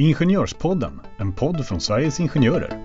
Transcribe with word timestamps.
Ingenjörspodden, 0.00 1.00
en 1.18 1.32
podd 1.32 1.66
från 1.66 1.80
Sveriges 1.80 2.20
Ingenjörer. 2.20 2.84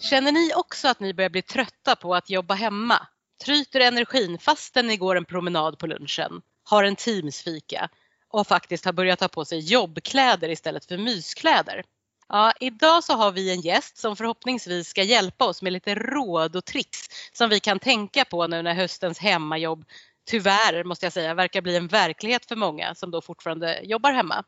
Känner 0.00 0.32
ni 0.32 0.52
också 0.56 0.88
att 0.88 1.00
ni 1.00 1.14
börjar 1.14 1.30
bli 1.30 1.42
trötta 1.42 1.96
på 1.96 2.14
att 2.14 2.30
jobba 2.30 2.54
hemma? 2.54 3.06
Tryter 3.44 3.80
energin 3.80 4.38
fastän 4.38 4.86
ni 4.86 4.96
går 4.96 5.16
en 5.16 5.24
promenad 5.24 5.78
på 5.78 5.86
lunchen, 5.86 6.32
har 6.64 6.84
en 6.84 6.96
Teamsfika 6.96 7.88
och 8.30 8.46
faktiskt 8.46 8.84
har 8.84 8.92
börjat 8.92 9.18
ta 9.18 9.28
på 9.28 9.44
sig 9.44 9.58
jobbkläder 9.58 10.48
istället 10.48 10.84
för 10.84 10.98
myskläder? 10.98 11.84
Ja, 12.28 12.52
idag 12.60 13.04
så 13.04 13.12
har 13.12 13.32
vi 13.32 13.52
en 13.52 13.60
gäst 13.60 13.98
som 13.98 14.16
förhoppningsvis 14.16 14.88
ska 14.88 15.02
hjälpa 15.02 15.44
oss 15.44 15.62
med 15.62 15.72
lite 15.72 15.94
råd 15.94 16.56
och 16.56 16.64
tricks 16.64 16.98
som 17.32 17.50
vi 17.50 17.60
kan 17.60 17.78
tänka 17.78 18.24
på 18.24 18.46
nu 18.46 18.62
när 18.62 18.74
höstens 18.74 19.18
hemmajobb 19.18 19.84
tyvärr 20.28 20.84
måste 20.84 21.06
jag 21.06 21.12
säga 21.12 21.34
verkar 21.34 21.60
bli 21.60 21.76
en 21.76 21.88
verklighet 21.88 22.46
för 22.46 22.56
många 22.56 22.94
som 22.94 23.10
då 23.10 23.20
fortfarande 23.20 23.80
jobbar 23.82 24.12
hemma. 24.12 24.44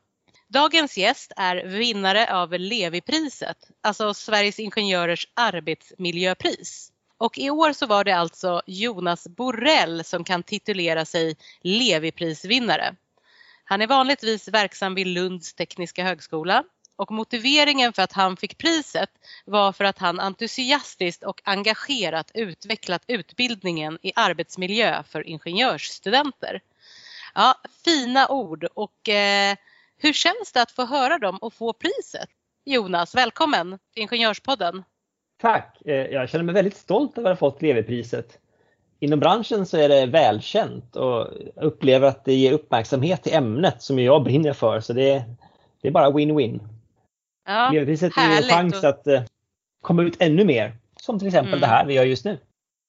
Dagens 0.47 0.97
gäst 0.97 1.31
är 1.37 1.65
vinnare 1.65 2.35
av 2.35 2.53
Levipriset, 2.53 3.57
alltså 3.81 4.13
Sveriges 4.13 4.59
Ingenjörers 4.59 5.27
arbetsmiljöpris. 5.33 6.91
Och 7.17 7.37
i 7.37 7.49
år 7.49 7.73
så 7.73 7.85
var 7.85 8.03
det 8.03 8.11
alltså 8.11 8.61
Jonas 8.65 9.27
Borrell 9.27 10.03
som 10.03 10.23
kan 10.23 10.43
titulera 10.43 11.05
sig 11.05 11.35
Leviprisvinnare. 11.61 12.95
Han 13.71 13.81
är 13.81 13.87
vanligtvis 13.87 14.47
verksam 14.47 14.95
vid 14.95 15.07
Lunds 15.07 15.53
tekniska 15.53 16.03
högskola 16.03 16.63
och 16.95 17.11
motiveringen 17.11 17.93
för 17.93 18.01
att 18.01 18.13
han 18.13 18.37
fick 18.37 18.57
priset 18.57 19.09
var 19.45 19.71
för 19.71 19.83
att 19.83 19.97
han 19.97 20.19
entusiastiskt 20.19 21.23
och 21.23 21.41
engagerat 21.43 22.31
utvecklat 22.33 23.03
utbildningen 23.07 23.97
i 24.01 24.11
arbetsmiljö 24.15 25.03
för 25.03 25.27
ingenjörsstudenter. 25.27 26.61
Ja, 27.35 27.55
fina 27.85 28.27
ord 28.27 28.67
och 28.73 29.09
eh, 29.09 29.55
hur 29.97 30.13
känns 30.13 30.51
det 30.53 30.61
att 30.61 30.71
få 30.71 30.85
höra 30.85 31.17
dem 31.17 31.37
och 31.37 31.53
få 31.53 31.73
priset? 31.73 32.29
Jonas, 32.65 33.15
välkommen 33.15 33.79
till 33.93 34.03
Ingenjörspodden. 34.03 34.83
Tack! 35.41 35.81
Eh, 35.85 35.93
jag 35.93 36.29
känner 36.29 36.43
mig 36.43 36.55
väldigt 36.55 36.77
stolt 36.77 37.17
över 37.17 37.31
att 37.31 37.39
ha 37.39 37.51
fått 37.51 37.61
Levipriset. 37.61 38.39
Inom 39.03 39.19
branschen 39.19 39.65
så 39.65 39.77
är 39.77 39.89
det 39.89 40.05
välkänt 40.05 40.95
och 40.95 41.27
upplever 41.55 42.07
att 42.07 42.25
det 42.25 42.33
ger 42.33 42.51
uppmärksamhet 42.51 43.23
till 43.23 43.33
ämnet 43.33 43.81
som 43.81 43.99
jag 43.99 44.23
brinner 44.23 44.53
för. 44.53 44.79
Så 44.79 44.93
det, 44.93 45.23
det 45.81 45.87
är 45.87 45.91
bara 45.91 46.09
win-win. 46.09 46.59
Ja, 47.47 47.69
Levipriset 47.73 48.17
är 48.17 48.37
en 48.37 48.43
chans 48.43 48.83
att 48.83 49.07
eh, 49.07 49.21
komma 49.81 50.03
ut 50.03 50.21
ännu 50.21 50.45
mer. 50.45 50.77
Som 51.01 51.19
till 51.19 51.27
exempel 51.27 51.53
mm. 51.53 51.61
det 51.61 51.67
här 51.67 51.85
vi 51.85 51.93
gör 51.93 52.03
just 52.03 52.25
nu. 52.25 52.37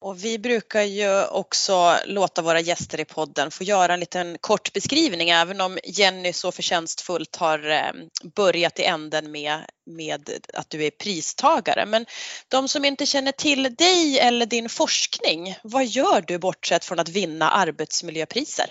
Och 0.02 0.24
vi 0.24 0.38
brukar 0.38 0.82
ju 0.82 1.24
också 1.26 1.94
låta 2.06 2.42
våra 2.42 2.60
gäster 2.60 3.00
i 3.00 3.04
podden 3.04 3.50
få 3.50 3.64
göra 3.64 3.94
en 3.94 4.00
liten 4.00 4.36
kort 4.40 4.72
beskrivning 4.72 5.30
även 5.30 5.60
om 5.60 5.78
Jenny 5.84 6.32
så 6.32 6.52
förtjänstfullt 6.52 7.36
har 7.36 7.58
ehm, 7.70 7.96
börjat 8.36 8.80
i 8.80 8.84
änden 8.84 9.30
med, 9.30 9.58
med 9.86 10.30
att 10.54 10.70
du 10.70 10.84
är 10.84 10.90
pristagare. 10.90 11.86
Men 11.86 12.06
de 12.48 12.68
som 12.68 12.84
inte 12.84 13.06
känner 13.06 13.32
till 13.32 13.74
dig 13.74 14.18
eller 14.18 14.46
din 14.46 14.68
forskning, 14.68 15.56
vad 15.62 15.86
gör 15.86 16.24
du 16.26 16.38
bortsett 16.38 16.84
från 16.84 16.98
att 16.98 17.08
vinna 17.08 17.50
arbetsmiljöpriser? 17.50 18.66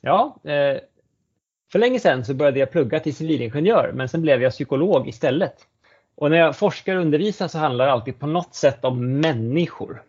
Ja, 0.00 0.36
eh, 0.44 0.80
för 1.72 1.78
länge 1.78 2.00
sedan 2.00 2.24
så 2.24 2.34
började 2.34 2.58
jag 2.58 2.70
plugga 2.70 3.00
till 3.00 3.16
civilingenjör 3.16 3.92
men 3.94 4.08
sen 4.08 4.22
blev 4.22 4.42
jag 4.42 4.52
psykolog 4.52 5.08
istället. 5.08 5.56
Och 6.16 6.30
när 6.30 6.38
jag 6.38 6.56
forskar 6.56 6.96
och 6.96 7.02
undervisar 7.02 7.48
så 7.48 7.58
handlar 7.58 7.86
det 7.86 7.92
alltid 7.92 8.18
på 8.18 8.26
något 8.26 8.54
sätt 8.54 8.84
om 8.84 9.20
människor. 9.20 10.02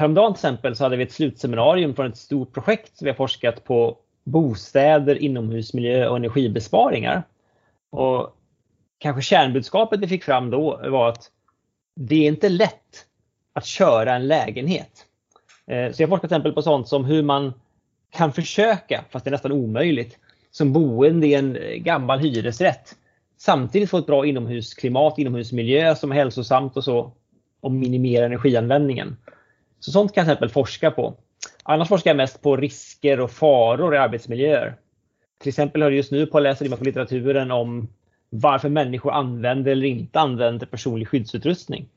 Häromdagen 0.00 0.32
till 0.32 0.38
exempel 0.38 0.76
så 0.76 0.84
hade 0.84 0.96
vi 0.96 1.02
ett 1.02 1.12
slutseminarium 1.12 1.94
från 1.94 2.06
ett 2.06 2.16
stort 2.16 2.54
projekt 2.54 2.96
som 2.96 3.04
vi 3.04 3.10
har 3.10 3.16
forskat 3.16 3.64
på 3.64 3.98
bostäder, 4.24 5.22
inomhusmiljö 5.22 6.08
och 6.08 6.16
energibesparingar. 6.16 7.22
Och 7.90 8.36
kanske 8.98 9.22
kärnbudskapet 9.22 10.00
vi 10.00 10.08
fick 10.08 10.24
fram 10.24 10.50
då 10.50 10.80
var 10.88 11.08
att 11.08 11.30
det 11.96 12.14
är 12.14 12.28
inte 12.28 12.48
lätt 12.48 13.06
att 13.52 13.66
köra 13.66 14.14
en 14.14 14.28
lägenhet. 14.28 15.06
Eh, 15.66 15.92
så 15.92 16.02
jag 16.02 16.08
forskar 16.08 16.28
till 16.28 16.36
exempel 16.36 16.52
på 16.52 16.62
sånt 16.62 16.88
som 16.88 17.04
hur 17.04 17.22
man 17.22 17.52
kan 18.10 18.32
försöka, 18.32 19.04
fast 19.10 19.24
det 19.24 19.28
är 19.28 19.32
nästan 19.32 19.52
omöjligt, 19.52 20.18
som 20.50 20.72
boende 20.72 21.26
i 21.26 21.34
en 21.34 21.58
gammal 21.76 22.18
hyresrätt 22.18 22.96
samtidigt 23.38 23.90
få 23.90 23.98
ett 23.98 24.06
bra 24.06 24.26
inomhusklimat, 24.26 25.18
inomhusmiljö 25.18 25.94
som 25.94 26.12
är 26.12 26.16
hälsosamt 26.16 26.76
och 26.76 26.84
så 26.84 27.12
och 27.60 27.72
minimera 27.72 28.24
energianvändningen. 28.24 29.16
Så 29.80 29.92
sånt 29.92 30.14
kan 30.14 30.20
jag 30.20 30.26
till 30.26 30.32
exempel 30.32 30.48
forska 30.48 30.90
på. 30.90 31.16
Annars 31.62 31.88
forskar 31.88 32.10
jag 32.10 32.16
mest 32.16 32.42
på 32.42 32.56
risker 32.56 33.20
och 33.20 33.30
faror 33.30 33.94
i 33.94 33.98
arbetsmiljöer. 33.98 34.76
Till 35.40 35.48
exempel 35.48 35.82
har 35.82 35.90
jag 35.90 35.96
just 35.96 36.12
nu 36.12 36.26
på 36.26 36.38
att 36.38 36.42
läsa 36.42 36.76
på 36.76 36.84
litteraturen 36.84 37.50
om 37.50 37.88
varför 38.30 38.68
människor 38.68 39.12
använder 39.12 39.72
eller 39.72 39.86
inte 39.86 40.20
använder 40.20 40.66
personlig 40.66 41.08
skyddsutrustning 41.08 41.88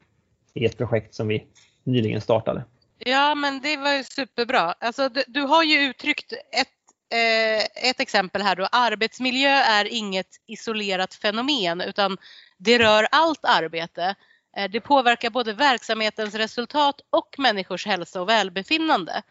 i 0.53 0.66
ett 0.66 0.77
projekt 0.77 1.16
som 1.16 1.27
vi 1.27 1.45
nyligen 1.83 2.22
startade. 2.22 2.63
Ja 2.97 3.35
men 3.35 3.61
det 3.61 3.77
var 3.77 3.93
ju 3.93 4.03
superbra. 4.03 4.75
Alltså, 4.79 5.09
du, 5.09 5.23
du 5.27 5.41
har 5.41 5.63
ju 5.63 5.79
uttryckt 5.79 6.33
ett, 6.33 6.67
eh, 7.13 7.89
ett 7.89 7.99
exempel 7.99 8.41
här 8.41 8.55
då. 8.55 8.67
Arbetsmiljö 8.72 9.49
är 9.49 9.93
inget 9.93 10.27
isolerat 10.47 11.13
fenomen 11.13 11.81
utan 11.81 12.17
det 12.57 12.79
rör 12.79 13.07
allt 13.11 13.45
arbete. 13.45 14.16
Eh, 14.58 14.69
det 14.69 14.81
påverkar 14.81 15.30
både 15.30 15.53
verksamhetens 15.53 16.36
resultat 16.36 17.02
och 17.09 17.36
människors 17.38 17.86
hälsa 17.86 18.22
och 18.22 18.30
välbefinnande. 18.30 19.24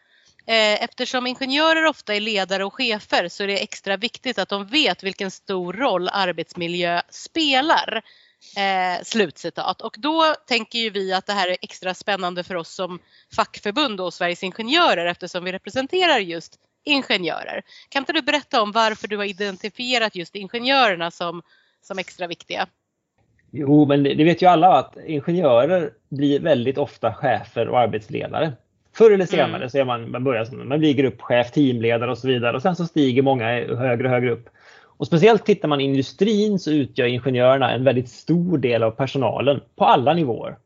Eh, 0.47 0.83
eftersom 0.83 1.27
ingenjörer 1.27 1.87
ofta 1.87 2.15
är 2.15 2.21
ledare 2.21 2.65
och 2.65 2.75
chefer 2.75 3.29
så 3.29 3.43
är 3.43 3.47
det 3.47 3.63
extra 3.63 3.97
viktigt 3.97 4.39
att 4.39 4.49
de 4.49 4.67
vet 4.67 5.03
vilken 5.03 5.31
stor 5.31 5.73
roll 5.73 6.09
arbetsmiljö 6.09 7.03
spelar. 7.11 8.03
Eh, 8.57 9.03
slutcitat. 9.03 9.81
Och 9.81 9.95
då 9.99 10.35
tänker 10.47 10.79
ju 10.79 10.91
vi 10.91 11.13
att 11.13 11.27
det 11.27 11.33
här 11.33 11.49
är 11.49 11.57
extra 11.63 11.95
spännande 11.95 12.45
för 12.45 12.55
oss 12.55 12.75
som 12.75 12.99
fackförbund 13.37 14.01
och 14.01 14.15
Sveriges 14.15 14.43
Ingenjörer 14.43 15.07
eftersom 15.07 15.45
vi 15.45 15.53
representerar 15.53 16.19
just 16.19 16.57
ingenjörer. 16.85 17.63
Kan 17.89 18.03
inte 18.03 18.13
du 18.13 18.23
berätta 18.23 18.63
om 18.63 18.73
varför 18.73 19.09
du 19.09 19.17
har 19.17 19.25
identifierat 19.25 20.15
just 20.15 20.37
ingenjörerna 20.37 21.11
som, 21.11 21.43
som 21.83 21.99
extra 21.99 22.27
viktiga? 22.27 22.69
Jo, 23.55 23.87
men 23.87 24.03
det 24.03 24.25
vet 24.25 24.43
ju 24.43 24.47
alla 24.47 24.79
att 24.79 24.97
ingenjörer 25.07 25.91
blir 26.09 26.41
väldigt 26.41 26.79
ofta 26.79 27.15
chefer 27.15 27.69
och 27.69 27.79
arbetsledare. 27.79 28.53
Förr 28.95 29.11
eller 29.11 29.27
senare 29.27 29.57
mm. 29.57 29.71
så 29.71 29.79
är 29.79 29.85
man, 29.85 30.11
man, 30.11 30.25
börjar 30.25 30.45
som, 30.45 30.69
man 30.69 30.79
blir 30.79 30.95
gruppchef, 30.95 31.51
teamledare 31.51 32.11
och 32.11 32.19
så 32.19 32.29
vidare 32.29 32.57
och 32.57 32.63
sen 32.63 32.77
så 32.77 32.85
stiger 32.85 33.23
många 33.23 33.45
högre 33.45 34.05
och 34.05 34.11
högre 34.11 34.31
upp. 34.31 34.49
Och 34.85 35.07
speciellt 35.07 35.45
tittar 35.45 35.69
man 35.69 35.81
i 35.81 35.85
industrin 35.85 36.59
så 36.59 36.71
utgör 36.71 37.07
ingenjörerna 37.07 37.73
en 37.73 37.85
väldigt 37.85 38.09
stor 38.09 38.59
del 38.59 38.83
av 38.83 38.91
personalen 38.91 39.61
på 39.77 39.85
alla 39.85 40.15
nivåer. 40.15 40.57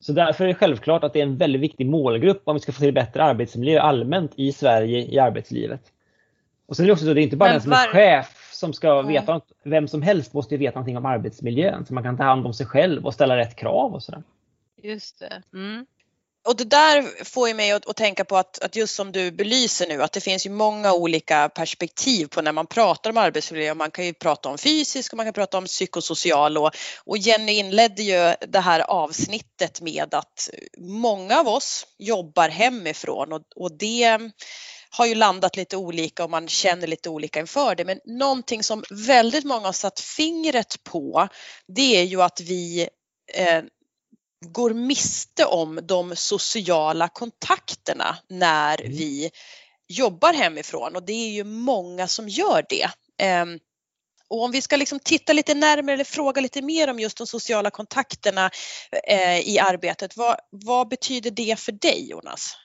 Så 0.00 0.12
därför 0.12 0.44
är 0.44 0.48
det 0.48 0.54
självklart 0.54 1.04
att 1.04 1.12
det 1.12 1.18
är 1.18 1.22
en 1.26 1.36
väldigt 1.36 1.60
viktig 1.60 1.86
målgrupp 1.86 2.42
om 2.44 2.54
vi 2.54 2.60
ska 2.60 2.72
få 2.72 2.80
till 2.80 2.94
bättre 2.94 3.22
arbetsmiljö 3.22 3.80
allmänt 3.80 4.32
i 4.36 4.52
Sverige 4.52 4.98
i 4.98 5.18
arbetslivet. 5.18 5.80
Och 6.66 6.76
sen 6.76 6.84
är 6.84 6.86
det 6.86 6.92
också 6.92 7.04
så, 7.04 7.14
det 7.14 7.20
är 7.20 7.22
inte 7.22 7.36
bara 7.36 7.48
Men 7.48 7.54
den 7.54 7.62
som 7.62 7.72
är 7.72 7.86
chef 7.86 8.35
som 8.56 8.72
ska 8.72 9.02
veta 9.02 9.34
något, 9.34 9.52
vem 9.64 9.88
som 9.88 10.02
helst 10.02 10.32
måste 10.32 10.56
veta 10.56 10.74
någonting 10.74 10.96
om 10.96 11.06
arbetsmiljön 11.06 11.86
så 11.86 11.94
man 11.94 12.02
kan 12.02 12.16
ta 12.16 12.22
hand 12.22 12.46
om 12.46 12.54
sig 12.54 12.66
själv 12.66 13.06
och 13.06 13.14
ställa 13.14 13.36
rätt 13.36 13.56
krav 13.56 13.94
och 13.94 14.02
sådär. 14.02 14.22
Just 14.82 15.18
det. 15.18 15.42
Mm. 15.54 15.86
Och 16.46 16.56
det 16.56 16.64
där 16.64 17.24
får 17.24 17.48
ju 17.48 17.54
mig 17.54 17.72
att, 17.72 17.88
att 17.88 17.96
tänka 17.96 18.24
på 18.24 18.36
att, 18.36 18.62
att, 18.62 18.76
just 18.76 18.94
som 18.94 19.12
du 19.12 19.30
belyser 19.30 19.86
nu 19.86 20.02
att 20.02 20.12
det 20.12 20.20
finns 20.20 20.46
ju 20.46 20.50
många 20.50 20.92
olika 20.92 21.48
perspektiv 21.48 22.26
på 22.26 22.42
när 22.42 22.52
man 22.52 22.66
pratar 22.66 23.10
om 23.10 23.16
arbetsmiljö. 23.16 23.74
Man 23.74 23.90
kan 23.90 24.06
ju 24.06 24.14
prata 24.14 24.48
om 24.48 24.58
fysisk 24.58 25.12
och 25.12 25.16
man 25.16 25.26
kan 25.26 25.32
prata 25.32 25.58
om 25.58 25.64
psykosocial 25.64 26.58
och, 26.58 26.70
och 27.04 27.18
Jenny 27.18 27.52
inledde 27.52 28.02
ju 28.02 28.34
det 28.48 28.60
här 28.60 28.80
avsnittet 28.80 29.80
med 29.80 30.14
att 30.14 30.50
många 30.78 31.40
av 31.40 31.48
oss 31.48 31.86
jobbar 31.98 32.48
hemifrån 32.48 33.32
och, 33.32 33.42
och 33.56 33.78
det 33.78 34.18
har 34.96 35.06
ju 35.06 35.14
landat 35.14 35.56
lite 35.56 35.76
olika 35.76 36.24
och 36.24 36.30
man 36.30 36.48
känner 36.48 36.86
lite 36.86 37.08
olika 37.10 37.40
inför 37.40 37.74
det. 37.74 37.84
Men 37.84 38.00
någonting 38.04 38.62
som 38.62 38.84
väldigt 38.90 39.44
många 39.44 39.66
har 39.66 39.72
satt 39.72 40.00
fingret 40.00 40.84
på 40.84 41.28
det 41.66 41.96
är 41.96 42.02
ju 42.02 42.22
att 42.22 42.40
vi 42.40 42.88
eh, 43.34 43.62
går 44.46 44.74
miste 44.74 45.44
om 45.44 45.80
de 45.82 46.16
sociala 46.16 47.08
kontakterna 47.08 48.16
när 48.28 48.80
mm. 48.80 48.92
vi 48.92 49.30
jobbar 49.88 50.32
hemifrån 50.32 50.96
och 50.96 51.02
det 51.02 51.12
är 51.12 51.30
ju 51.30 51.44
många 51.44 52.08
som 52.08 52.28
gör 52.28 52.64
det. 52.68 52.88
Eh, 53.26 53.44
och 54.28 54.42
om 54.42 54.50
vi 54.50 54.62
ska 54.62 54.76
liksom 54.76 55.00
titta 55.00 55.32
lite 55.32 55.54
närmare 55.54 55.94
eller 55.94 56.04
fråga 56.04 56.40
lite 56.40 56.62
mer 56.62 56.90
om 56.90 57.00
just 57.00 57.18
de 57.18 57.26
sociala 57.26 57.70
kontakterna 57.70 58.50
eh, 59.08 59.38
i 59.38 59.58
arbetet, 59.58 60.16
vad, 60.16 60.36
vad 60.50 60.88
betyder 60.88 61.30
det 61.30 61.60
för 61.60 61.72
dig 61.72 62.10
Jonas? 62.10 62.56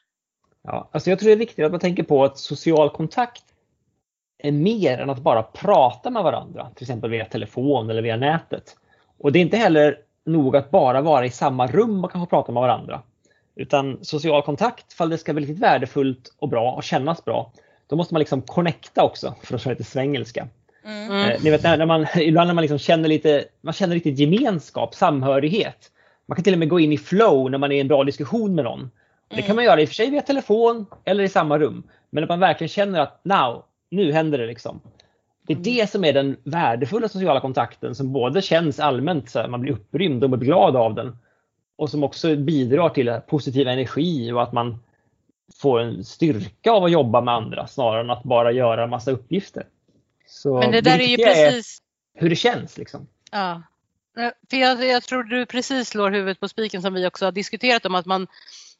Ja, 0.63 0.89
alltså 0.91 1.09
jag 1.09 1.19
tror 1.19 1.27
det 1.27 1.33
är 1.33 1.37
viktigt 1.37 1.65
att 1.65 1.71
man 1.71 1.79
tänker 1.79 2.03
på 2.03 2.23
att 2.23 2.37
social 2.37 2.89
kontakt 2.89 3.43
är 4.37 4.51
mer 4.51 4.97
än 4.97 5.09
att 5.09 5.19
bara 5.19 5.43
prata 5.43 6.09
med 6.09 6.23
varandra, 6.23 6.69
till 6.75 6.83
exempel 6.83 7.09
via 7.09 7.25
telefon 7.25 7.89
eller 7.89 8.01
via 8.01 8.17
nätet. 8.17 8.77
Och 9.17 9.31
det 9.31 9.39
är 9.39 9.41
inte 9.41 9.57
heller 9.57 9.97
nog 10.25 10.55
att 10.55 10.71
bara 10.71 11.01
vara 11.01 11.25
i 11.25 11.29
samma 11.29 11.67
rum 11.67 12.03
och 12.03 12.11
kanske 12.11 12.29
prata 12.29 12.51
med 12.51 12.61
varandra. 12.61 13.01
Utan 13.55 13.99
social 14.01 14.41
kontakt, 14.41 14.93
fall 14.93 15.09
det 15.09 15.17
ska 15.17 15.33
bli 15.33 15.41
riktigt 15.41 15.59
värdefullt 15.59 16.35
och 16.39 16.49
bra 16.49 16.71
och 16.71 16.83
kännas 16.83 17.25
bra, 17.25 17.51
då 17.87 17.95
måste 17.95 18.13
man 18.13 18.19
liksom 18.19 18.41
connecta 18.41 19.03
också, 19.03 19.35
för 19.43 19.55
att 19.55 19.61
köra 19.61 19.73
lite 19.73 19.83
svengelska. 19.83 20.47
Mm. 20.85 21.11
Eh, 21.11 21.39
ni 21.43 21.49
vet, 21.49 21.63
när 21.63 21.85
man, 21.85 22.07
ibland 22.15 22.47
när 22.47 22.53
man 22.53 22.61
liksom 22.61 22.79
känner 22.79 23.09
lite, 23.09 23.45
man 23.61 23.73
känner 23.73 23.93
riktigt 23.93 24.19
gemenskap, 24.19 24.95
samhörighet. 24.95 25.91
Man 26.25 26.35
kan 26.35 26.43
till 26.43 26.53
och 26.53 26.59
med 26.59 26.69
gå 26.69 26.79
in 26.79 26.91
i 26.91 26.97
flow 26.97 27.51
när 27.51 27.57
man 27.57 27.71
är 27.71 27.75
i 27.75 27.79
en 27.79 27.87
bra 27.87 28.03
diskussion 28.03 28.55
med 28.55 28.63
någon. 28.65 28.91
Det 29.35 29.41
kan 29.41 29.55
man 29.55 29.65
göra 29.65 29.81
i 29.81 29.85
och 29.85 29.89
för 29.89 29.95
sig 29.95 30.09
via 30.09 30.21
telefon 30.21 30.85
eller 31.05 31.23
i 31.23 31.29
samma 31.29 31.59
rum. 31.59 31.83
Men 32.09 32.23
att 32.23 32.29
man 32.29 32.39
verkligen 32.39 32.69
känner 32.69 32.99
att 32.99 33.25
now, 33.25 33.63
nu 33.89 34.11
händer 34.11 34.37
det 34.37 34.47
liksom. 34.47 34.81
Det 35.47 35.53
är 35.53 35.57
Mm. 35.57 35.63
det 35.63 35.89
som 35.89 36.03
är 36.03 36.13
den 36.13 36.37
värdefulla 36.43 37.09
sociala 37.09 37.39
kontakten 37.39 37.95
som 37.95 38.13
både 38.13 38.41
känns 38.41 38.79
allmänt, 38.79 39.29
så 39.29 39.39
här, 39.39 39.47
man 39.47 39.61
blir 39.61 39.73
upprymd 39.73 40.23
och 40.23 40.29
blir 40.29 40.39
glad 40.39 40.75
av 40.75 40.95
den. 40.95 41.17
Och 41.75 41.89
som 41.89 42.03
också 42.03 42.35
bidrar 42.35 42.89
till 42.89 43.19
positiv 43.27 43.67
energi 43.67 44.31
och 44.31 44.43
att 44.43 44.53
man 44.53 44.79
får 45.61 45.79
en 45.79 46.03
styrka 46.03 46.71
av 46.71 46.83
att 46.83 46.91
jobba 46.91 47.21
med 47.21 47.33
andra 47.33 47.67
snarare 47.67 48.01
än 48.01 48.09
att 48.09 48.23
bara 48.23 48.51
göra 48.51 48.87
massa 48.87 49.11
uppgifter. 49.11 49.65
Så 50.27 50.59
Men 50.59 50.71
det 50.71 50.81
där 50.81 50.99
är 50.99 51.03
ju 51.07 51.17
precis 51.17 51.81
hur 52.13 52.29
det 52.29 52.35
känns. 52.35 52.77
Liksom. 52.77 53.07
Ja. 53.31 53.61
Eh, 54.17 54.29
För 54.49 54.57
jag, 54.57 54.85
jag 54.85 55.03
tror 55.03 55.23
du 55.23 55.45
precis 55.45 55.89
slår 55.89 56.11
huvudet 56.11 56.39
på 56.39 56.47
spiken 56.47 56.81
som 56.81 56.93
vi 56.93 57.07
också 57.07 57.25
har 57.25 57.31
diskuterat 57.31 57.85
om 57.85 57.95
att 57.95 58.05
man 58.05 58.27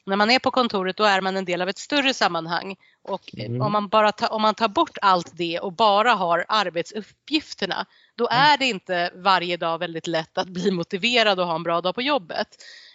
när 0.06 0.16
man 0.16 0.30
är 0.30 0.38
på 0.38 0.50
kontoret 0.50 0.96
då 0.96 1.04
är 1.04 1.20
man 1.20 1.36
en 1.36 1.44
del 1.44 1.62
av 1.62 1.68
ett 1.68 1.78
större 1.78 2.14
sammanhang 2.14 2.76
och 3.02 3.34
Mm. 3.38 3.62
om, 3.62 3.72
man 3.72 3.88
bara 3.88 4.12
ta, 4.12 4.26
om 4.26 4.42
man 4.42 4.54
tar 4.54 4.68
bort 4.68 4.98
allt 5.02 5.30
det 5.36 5.60
och 5.60 5.72
bara 5.72 6.12
har 6.14 6.44
arbetsuppgifterna 6.48 7.86
då 8.14 8.28
Mm. 8.28 8.42
är 8.44 8.58
det 8.58 8.64
inte 8.66 9.10
varje 9.14 9.56
dag 9.56 9.78
väldigt 9.78 10.06
lätt 10.06 10.38
att 10.38 10.48
bli 10.48 10.70
motiverad 10.70 11.40
och 11.40 11.46
ha 11.46 11.54
en 11.54 11.62
bra 11.62 11.80
dag 11.80 11.94
på 11.94 12.02
jobbet. 12.02 12.48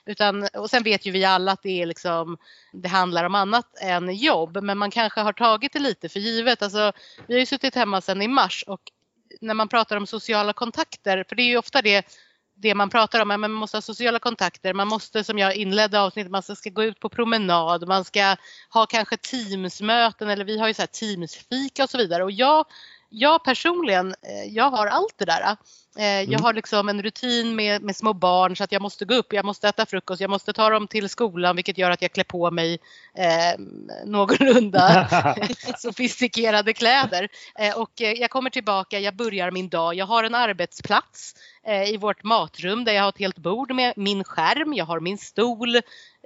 Utan, 0.06 0.48
och 0.54 0.70
sen 0.70 0.84
vet 0.84 1.06
ju 1.06 1.12
vi 1.12 1.26
alla 1.26 1.52
att 1.52 1.64
det, 1.64 1.82
är 1.82 1.86
liksom, 1.86 2.38
det 2.74 2.90
handlar 2.90 3.24
om 3.24 3.36
annat 3.36 3.78
än 3.82 4.16
jobb 4.16 4.64
men 4.64 4.78
man 4.78 4.92
kanske 4.92 5.22
har 5.22 5.34
tagit 5.34 5.74
det 5.74 5.80
lite 5.80 6.10
för 6.10 6.20
givet. 6.20 6.62
Alltså, 6.62 6.92
vi 7.28 7.34
har 7.34 7.40
ju 7.40 7.46
suttit 7.46 7.76
hemma 7.76 8.02
sedan 8.02 8.22
i 8.22 8.28
mars 8.28 8.64
och 8.68 8.82
när 9.42 9.54
man 9.54 9.68
pratar 9.68 9.98
om 9.98 10.08
sociala 10.08 10.54
kontakter, 10.54 11.26
för 11.30 11.36
det 11.36 11.44
är 11.44 11.48
ju 11.48 11.58
ofta 11.58 11.82
det, 11.82 12.06
det 12.60 12.76
man 12.76 12.90
pratar 12.90 13.22
om, 13.22 13.28
man 13.28 13.52
måste 13.52 13.78
ha 13.78 13.82
sociala 13.82 14.20
kontakter, 14.20 14.74
man 14.74 14.88
måste 14.88 15.24
som 15.24 15.40
jag 15.40 15.56
inledde 15.56 16.00
avsnittet, 16.00 16.32
man 16.32 16.44
ska 16.44 16.70
gå 16.70 16.84
ut 16.84 17.00
på 17.00 17.10
promenad, 17.10 17.88
man 17.88 18.06
ska 18.06 18.36
ha 18.70 18.86
kanske 18.86 19.18
teamsmöten 19.18 20.30
eller 20.30 20.46
vi 20.46 20.60
har 20.60 20.68
ju 20.68 20.74
så 20.74 20.82
här 20.82 20.88
teamsfika 20.88 21.84
och 21.84 21.90
så 21.90 21.98
vidare. 21.98 22.24
Och 22.24 22.32
jag, 22.32 22.66
jag 23.10 23.44
personligen, 23.44 24.08
eh, 24.22 24.44
jag 24.54 24.70
har 24.72 24.88
allt 24.88 25.14
det 25.18 25.26
där. 25.26 25.42
Eh, 26.00 26.06
Jag 26.06 26.24
Mm. 26.28 26.44
har 26.44 26.54
liksom 26.54 26.90
en 26.90 27.02
rutin 27.02 27.56
med, 27.56 27.82
med 27.82 27.96
små 27.96 28.14
barn 28.14 28.56
så 28.56 28.64
att 28.64 28.72
jag 28.72 28.82
måste 28.82 29.06
gå 29.06 29.14
upp, 29.16 29.34
jag 29.34 29.46
måste 29.46 29.68
äta 29.70 29.86
frukost, 29.86 30.22
jag 30.22 30.30
måste 30.30 30.54
ta 30.54 30.70
dem 30.70 30.88
till 30.88 31.10
skolan 31.10 31.56
vilket 31.56 31.78
gör 31.78 31.92
att 31.92 32.02
jag 32.02 32.12
klär 32.12 32.24
på 32.24 32.52
mig 32.52 32.80
eh, 33.16 33.60
någorlunda 34.06 35.08
sofistikerade 35.78 36.74
kläder. 36.74 37.30
Eh, 37.60 37.78
och 37.78 38.02
eh, 38.02 38.12
jag 38.12 38.30
kommer 38.30 38.50
tillbaka, 38.50 39.00
jag 39.00 39.16
börjar 39.16 39.52
min 39.52 39.70
dag, 39.70 39.96
jag 39.96 40.06
har 40.06 40.24
en 40.24 40.36
arbetsplats 40.36 41.34
eh, 41.68 41.84
i 41.94 41.98
vårt 41.98 42.24
matrum 42.24 42.84
där 42.86 42.94
jag 42.94 43.02
har 43.04 43.10
ett 43.10 43.20
helt 43.20 43.38
bord 43.38 43.72
med 43.72 43.94
min 43.98 44.24
skärm, 44.24 44.74
jag 44.74 44.86
har 44.86 45.00
min 45.00 45.18
stol. 45.18 45.76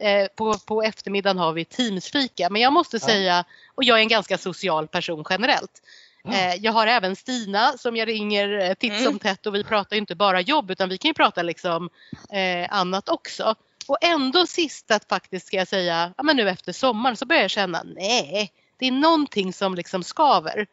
Eh, 0.02 0.28
på, 0.36 0.54
på 0.60 0.82
eftermiddagen 0.84 1.38
har 1.38 1.54
vi 1.54 1.66
teamsfika. 1.66 2.50
Men 2.50 2.62
jag 2.62 2.74
måste 2.74 2.98
Ja. 2.98 3.00
säga, 3.06 3.46
och 3.76 3.84
jag 3.84 3.98
är 3.98 4.02
en 4.02 4.08
ganska 4.08 4.38
social 4.38 4.88
person 4.88 5.24
generellt. 5.30 5.82
Ja. 6.24 6.34
Eh, 6.34 6.56
jag 6.56 6.72
har 6.72 6.88
även 6.88 7.16
Stina 7.16 7.78
som 7.78 7.96
jag 7.96 8.08
ringer 8.08 8.60
eh, 8.60 8.74
titt 8.74 8.98
som 8.98 9.08
Mm. 9.08 9.20
tätt 9.20 9.46
och 9.46 9.56
vi 9.56 9.64
pratar 9.64 9.96
inte 9.96 10.16
bara 10.16 10.42
jobb 10.42 10.72
utan 10.72 10.90
vi 10.90 10.98
kan 10.98 11.10
ju 11.10 11.14
prata 11.14 11.42
liksom 11.44 11.90
eh, 12.32 12.68
annat 12.74 13.10
också. 13.10 13.56
Och 13.88 13.98
ändå 14.02 14.46
sist 14.48 14.92
att 14.92 15.10
faktiskt 15.10 15.48
ska 15.48 15.58
jag 15.58 15.68
säga, 15.68 16.14
ja 16.18 16.24
men 16.24 16.36
nu 16.36 16.50
efter 16.50 16.72
sommaren 16.74 17.16
så 17.18 17.26
börjar 17.26 17.42
jag 17.42 17.52
känna, 17.52 17.84
nej, 17.84 18.52
det 18.78 18.88
är 18.88 18.92
någonting 18.92 19.54
som 19.54 19.76
liksom 19.76 20.04
skaver. 20.04 20.68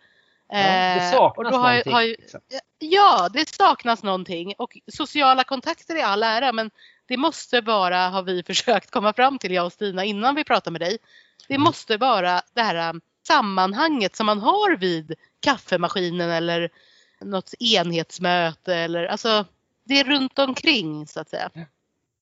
Ja, 0.51 0.57
det 0.59 0.63
Eh, 1.05 1.11
saknas 1.13 1.37
och 1.47 1.53
då 1.53 1.59
har, 1.59 1.73
jag- 1.73 1.87
någonting. 1.87 1.93
har, 1.93 2.03
liksom. 2.03 2.41
Ja, 2.79 3.29
det 3.33 3.49
saknas 3.49 4.03
någonting 4.03 4.55
och 4.59 4.79
sociala 4.93 5.45
kontakter 5.45 5.97
är 5.97 6.05
all 6.05 6.23
ära 6.23 6.53
men 6.53 6.71
det 7.07 7.17
måste 7.17 7.63
bara, 7.63 8.09
har 8.09 8.23
vi 8.23 8.43
försökt 8.47 8.91
komma 8.91 9.13
fram 9.13 9.39
till, 9.39 9.53
jag 9.53 9.67
och 9.67 9.73
Stina, 9.73 10.05
innan 10.05 10.35
vi 10.35 10.45
pratar 10.45 10.71
med 10.71 10.81
dig. 10.81 10.99
Det 11.49 11.55
Mm. 11.55 11.65
måste 11.65 11.97
vara 11.97 12.43
det 12.55 12.63
här 12.63 13.01
sammanhanget 13.29 14.17
som 14.17 14.27
man 14.27 14.39
har 14.41 14.77
vid 14.77 15.15
kaffemaskinen 15.41 16.31
eller 16.31 16.71
något 17.21 17.55
enhetsmöte 17.59 18.75
eller 18.75 19.05
alltså 19.05 19.45
det 19.85 20.01
är 20.01 20.05
runt 20.05 20.39
omkring 20.39 21.07
så 21.07 21.21
att 21.21 21.29
säga. 21.29 21.51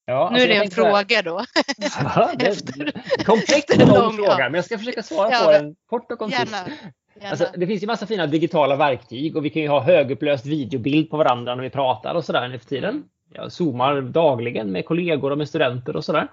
Ja, 0.05 0.31
nu 0.33 0.37
alltså, 0.37 0.49
är 0.49 0.49
det 0.49 0.65
en 0.65 0.71
fråga 0.71 1.23
då. 1.23 1.45
Ja, 2.05 2.33
det 2.39 2.47
är 2.47 3.87
lång 3.87 4.13
fråga, 4.13 4.39
men 4.39 4.55
jag 4.55 4.65
ska 4.65 4.79
försöka 4.79 5.03
svara 5.03 5.31
Ja, 5.31 5.45
på 5.45 5.51
den 5.51 5.77
kort 5.87 6.13
och 6.13 6.19
koncist. 6.19 6.53
Gärna. 6.53 6.69
Gärna. 7.15 7.31
Alltså, 7.31 7.47
det 7.57 7.67
finns 7.67 7.83
ju 7.83 7.87
massa 7.87 8.07
fina 8.07 8.27
digitala 8.27 8.77
verktyg 8.77 9.37
och 9.37 9.45
vi 9.45 9.51
kan 9.51 9.63
ju 9.63 9.69
ha 9.69 9.81
högupplöst 9.81 10.47
videobild 10.47 11.11
på 11.11 11.17
varandra 11.17 11.55
när 11.55 11.63
vi 11.63 11.71
pratar 11.71 12.15
och 12.15 12.25
sådär 12.25 12.49
nu 12.49 12.59
för 12.59 12.67
tiden. 12.67 13.05
Jag 13.33 13.53
zoomar 13.53 14.01
dagligen 14.01 14.73
med 14.73 14.85
kollegor 14.87 15.31
och 15.33 15.39
med 15.39 15.49
studenter 15.49 15.97
och 15.97 16.05
sådär. 16.05 16.29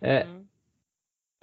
Eh, 0.00 0.22
Mm. 0.22 0.41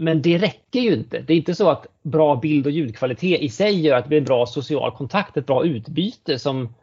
Men 0.01 0.21
det 0.21 0.37
räcker 0.37 0.79
ju 0.79 0.93
inte. 0.93 1.19
Det 1.19 1.33
är 1.33 1.37
inte 1.37 1.55
så 1.55 1.69
att 1.69 1.87
bra 2.03 2.35
bild 2.35 2.65
och 2.65 2.71
ljudkvalitet 2.71 3.41
i 3.41 3.49
sig 3.49 3.81
gör 3.81 3.97
att 3.97 4.03
det 4.03 4.07
blir 4.07 4.17
en 4.17 4.25
bra 4.25 4.45
social 4.45 4.91
kontakt, 4.91 5.37
ett 5.37 5.45
bra 5.45 5.65
utbyte 5.65 6.39
som 6.39 6.73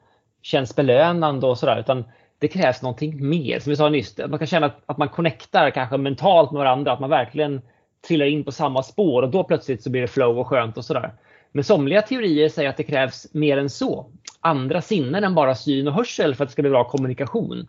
känns 0.43 0.77
belönande 0.77 1.47
och 1.47 1.59
sådär. 1.59 1.81
Utan 1.81 2.05
det 2.39 2.49
krävs 2.49 2.83
någonting 2.83 3.29
mer. 3.29 3.59
Som 3.59 3.71
vi 3.71 3.77
sa 3.77 3.89
nyss, 3.89 4.21
att 4.21 4.31
man 4.31 4.39
kan 4.39 4.47
känna 4.47 4.67
att, 4.67 4.83
att 4.87 4.99
man 4.99 5.09
connectar 5.09 5.71
kanske 5.71 5.97
mentalt 5.97 6.51
med 6.51 6.59
varandra, 6.59 6.93
att 6.93 7.01
man 7.01 7.11
verkligen 7.11 7.63
trillar 8.09 8.27
in 8.27 8.45
på 8.45 8.53
samma 8.53 8.83
spår 8.83 9.23
och 9.23 9.31
då 9.31 9.45
plötsligt 9.45 9.83
så 9.83 9.91
blir 9.91 10.01
det 10.01 10.09
flow 10.09 10.39
och 10.39 10.47
skönt 10.47 10.77
och 10.77 10.85
sådär. 10.85 11.15
Men 11.53 11.65
somliga 11.65 12.03
teorier 12.03 12.49
säger 12.49 12.69
att 12.69 12.77
det 12.77 12.83
krävs 12.83 13.35
mer 13.35 13.59
än 13.59 13.71
så. 13.71 14.07
Andra 14.41 14.83
sinnen 14.83 15.25
än 15.25 15.35
bara 15.35 15.55
syn 15.55 15.89
och 15.89 15.95
hörsel 15.95 16.35
för 16.35 16.45
att 16.45 16.49
det 16.49 16.53
ska 16.53 16.63
bli 16.63 16.71
bra 16.71 16.89
kommunikation. 16.89 17.67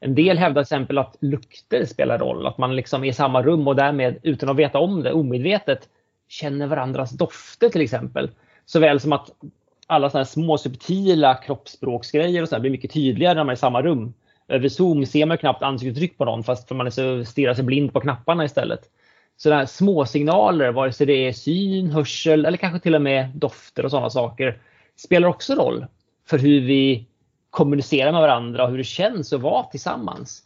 En 0.00 0.14
del 0.14 0.38
hävdar 0.38 0.62
till 0.62 0.66
exempel 0.66 0.98
att 0.98 1.16
lukter 1.20 1.84
spelar 1.84 2.18
roll, 2.18 2.46
att 2.46 2.58
man 2.58 2.76
liksom 2.76 3.04
är 3.04 3.08
i 3.08 3.12
samma 3.12 3.42
rum 3.42 3.68
och 3.68 3.76
därmed 3.76 4.18
utan 4.22 4.48
att 4.48 4.56
veta 4.56 4.78
om 4.78 5.02
det 5.02 5.12
omedvetet 5.12 5.88
känner 6.28 6.66
varandras 6.66 7.10
dofter 7.10 7.68
till 7.68 7.80
exempel. 7.80 8.30
Såväl 8.66 9.00
som 9.00 9.12
att 9.12 9.30
alla 9.86 10.10
sådana 10.10 10.24
här 10.24 10.30
små 10.30 10.58
subtila 10.58 11.34
kroppsspråksgrejer 11.34 12.42
och 12.42 12.48
så 12.48 12.54
här 12.54 12.60
blir 12.60 12.70
mycket 12.70 12.92
tydligare 12.92 13.34
när 13.34 13.44
man 13.44 13.50
är 13.50 13.54
i 13.54 13.56
samma 13.56 13.82
rum. 13.82 14.14
Över 14.48 14.68
Zoom 14.68 15.06
ser 15.06 15.26
man 15.26 15.38
knappt 15.38 15.62
ansiktsuttryck 15.62 16.18
på 16.18 16.24
någon 16.24 16.44
fast 16.44 16.68
för 16.68 16.74
man 16.74 16.86
är 16.86 16.90
så, 16.90 17.24
stirrar 17.24 17.54
sig 17.54 17.64
blind 17.64 17.92
på 17.92 18.00
knapparna 18.00 18.44
istället. 18.44 18.80
Sådana 19.36 19.58
här 19.58 19.66
små 19.66 20.06
signaler, 20.06 20.72
vare 20.72 20.92
sig 20.92 21.06
det 21.06 21.28
är 21.28 21.32
syn, 21.32 21.90
hörsel 21.90 22.44
eller 22.44 22.58
kanske 22.58 22.80
till 22.80 22.94
och 22.94 23.02
med 23.02 23.28
dofter 23.34 23.84
och 23.84 23.90
sådana 23.90 24.10
saker, 24.10 24.58
spelar 24.96 25.28
också 25.28 25.54
roll 25.54 25.86
för 26.26 26.38
hur 26.38 26.60
vi 26.60 27.06
kommunicerar 27.56 28.12
med 28.12 28.20
varandra 28.20 28.64
och 28.64 28.70
hur 28.70 28.78
det 28.78 28.84
känns 28.84 29.32
att 29.32 29.40
vara 29.40 29.62
tillsammans. 29.64 30.42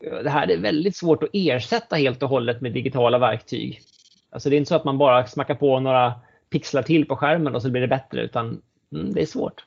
Det 0.00 0.30
här 0.30 0.50
är 0.50 0.58
väldigt 0.58 0.96
svårt 0.96 1.22
att 1.22 1.28
ersätta 1.32 1.96
helt 1.96 2.22
och 2.22 2.28
hållet 2.28 2.60
med 2.60 2.72
digitala 2.72 3.18
verktyg. 3.18 3.80
Alltså 4.30 4.50
det 4.50 4.56
är 4.56 4.58
inte 4.58 4.68
så 4.68 4.74
att 4.74 4.84
man 4.84 4.98
bara 4.98 5.26
smackar 5.26 5.54
på 5.54 5.80
några 5.80 6.14
pixlar 6.50 6.82
till 6.82 7.06
på 7.08 7.16
skärmen 7.16 7.54
och 7.54 7.62
så 7.62 7.70
blir 7.70 7.80
det 7.80 7.88
bättre 7.88 8.22
utan 8.22 8.62
mm, 8.94 9.12
det 9.14 9.22
är 9.22 9.26
svårt. 9.26 9.64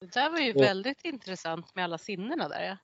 Det 0.00 0.12
där 0.14 0.30
var 0.30 0.38
ju 0.38 0.52
Och- 0.54 0.62
väldigt 0.62 1.04
intressant 1.04 1.74
med 1.74 1.84
alla 1.84 1.98
sinnena 1.98 2.48
där. 2.48 2.62
Ja. 2.64 2.76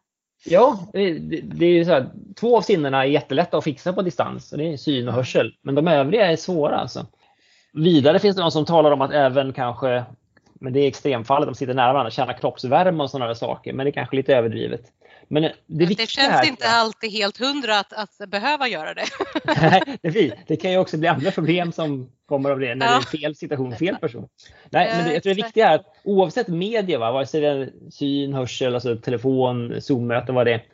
Ja, 0.45 0.79
det, 0.93 1.13
det 1.41 1.67
är 1.67 1.71
ju 1.73 1.85
så 1.85 1.91
här, 1.91 2.07
två 2.37 2.57
av 2.57 2.61
sinnena 2.61 3.03
är 3.05 3.09
jättelätta 3.09 3.59
att 3.59 3.65
fixa 3.65 3.93
på 3.93 4.03
distans. 4.03 4.53
och 4.53 4.59
Det 4.59 4.73
är 4.73 4.77
syn 4.77 5.09
och 5.09 5.15
hörsel. 5.15 5.55
Men 5.63 5.75
de 5.75 5.89
övriga 5.89 6.27
är 6.33 6.37
svåra 6.37 6.77
alltså. 6.77 7.07
Vidare 7.73 8.19
finns 8.19 8.37
det 8.37 8.43
någon 8.43 8.53
som 8.53 8.65
talar 8.65 8.91
om 8.91 9.01
att 9.01 9.13
även 9.13 9.53
kanske, 9.53 10.05
men 10.61 10.73
det 10.73 10.81
är 10.81 10.89
extremfallet, 10.89 11.49
de 11.49 11.55
sitter 11.55 11.75
nära 11.75 11.93
varandra, 11.93 12.11
känna 12.11 12.33
kroppsvärme 12.33 13.03
och 13.03 13.11
sådana 13.11 13.35
saker. 13.35 13.73
Men 13.73 13.87
det 13.87 13.91
är 13.91 13.93
kanske 13.93 14.17
lite 14.17 14.35
överdrivet. 14.37 14.83
Men 15.29 15.43
det, 15.43 15.87
Det, 15.87 16.09
känns 16.09 16.29
här, 16.29 16.49
inte 16.49 16.69
alltid 16.69 17.13
helt 17.13 17.39
hundra 17.39 17.79
att, 17.79 17.93
att 17.93 18.31
behöva 18.31 18.69
göra 18.69 18.95
det. 18.95 19.05
Nej, 20.03 20.45
det, 20.47 20.57
kan 20.57 20.71
ju 20.71 20.79
också 20.79 20.99
bli 20.99 21.09
andra 21.09 21.31
problem 21.31 21.73
som 21.73 22.11
kommer 22.29 22.51
av 22.51 22.61
det 22.61 22.75
när 22.75 22.87
Ja. 22.87 22.93
det 22.93 23.17
är 23.17 23.21
fel 23.21 23.35
situation, 23.35 23.77
fel 23.77 23.97
person. 23.97 24.29
Nej, 24.71 24.93
men 24.97 25.05
det, 25.05 25.11
Ja, 25.11 25.15
jag 25.15 25.23
tror 25.23 25.35
det 25.35 25.43
viktiga 25.43 25.69
är 25.69 25.75
att 25.75 25.87
oavsett 26.05 26.49
media, 26.49 26.99
va, 26.99 27.13
vare 27.13 27.27
sig 27.27 27.41
det 27.41 27.49
är 27.49 27.73
syn, 27.91 28.35
hörsel, 28.35 28.75
alltså 28.75 28.97
telefon, 28.97 29.81
Zoom-möten, 29.81 30.35
vad 30.35 30.47
det 30.47 30.53
är, 30.53 30.65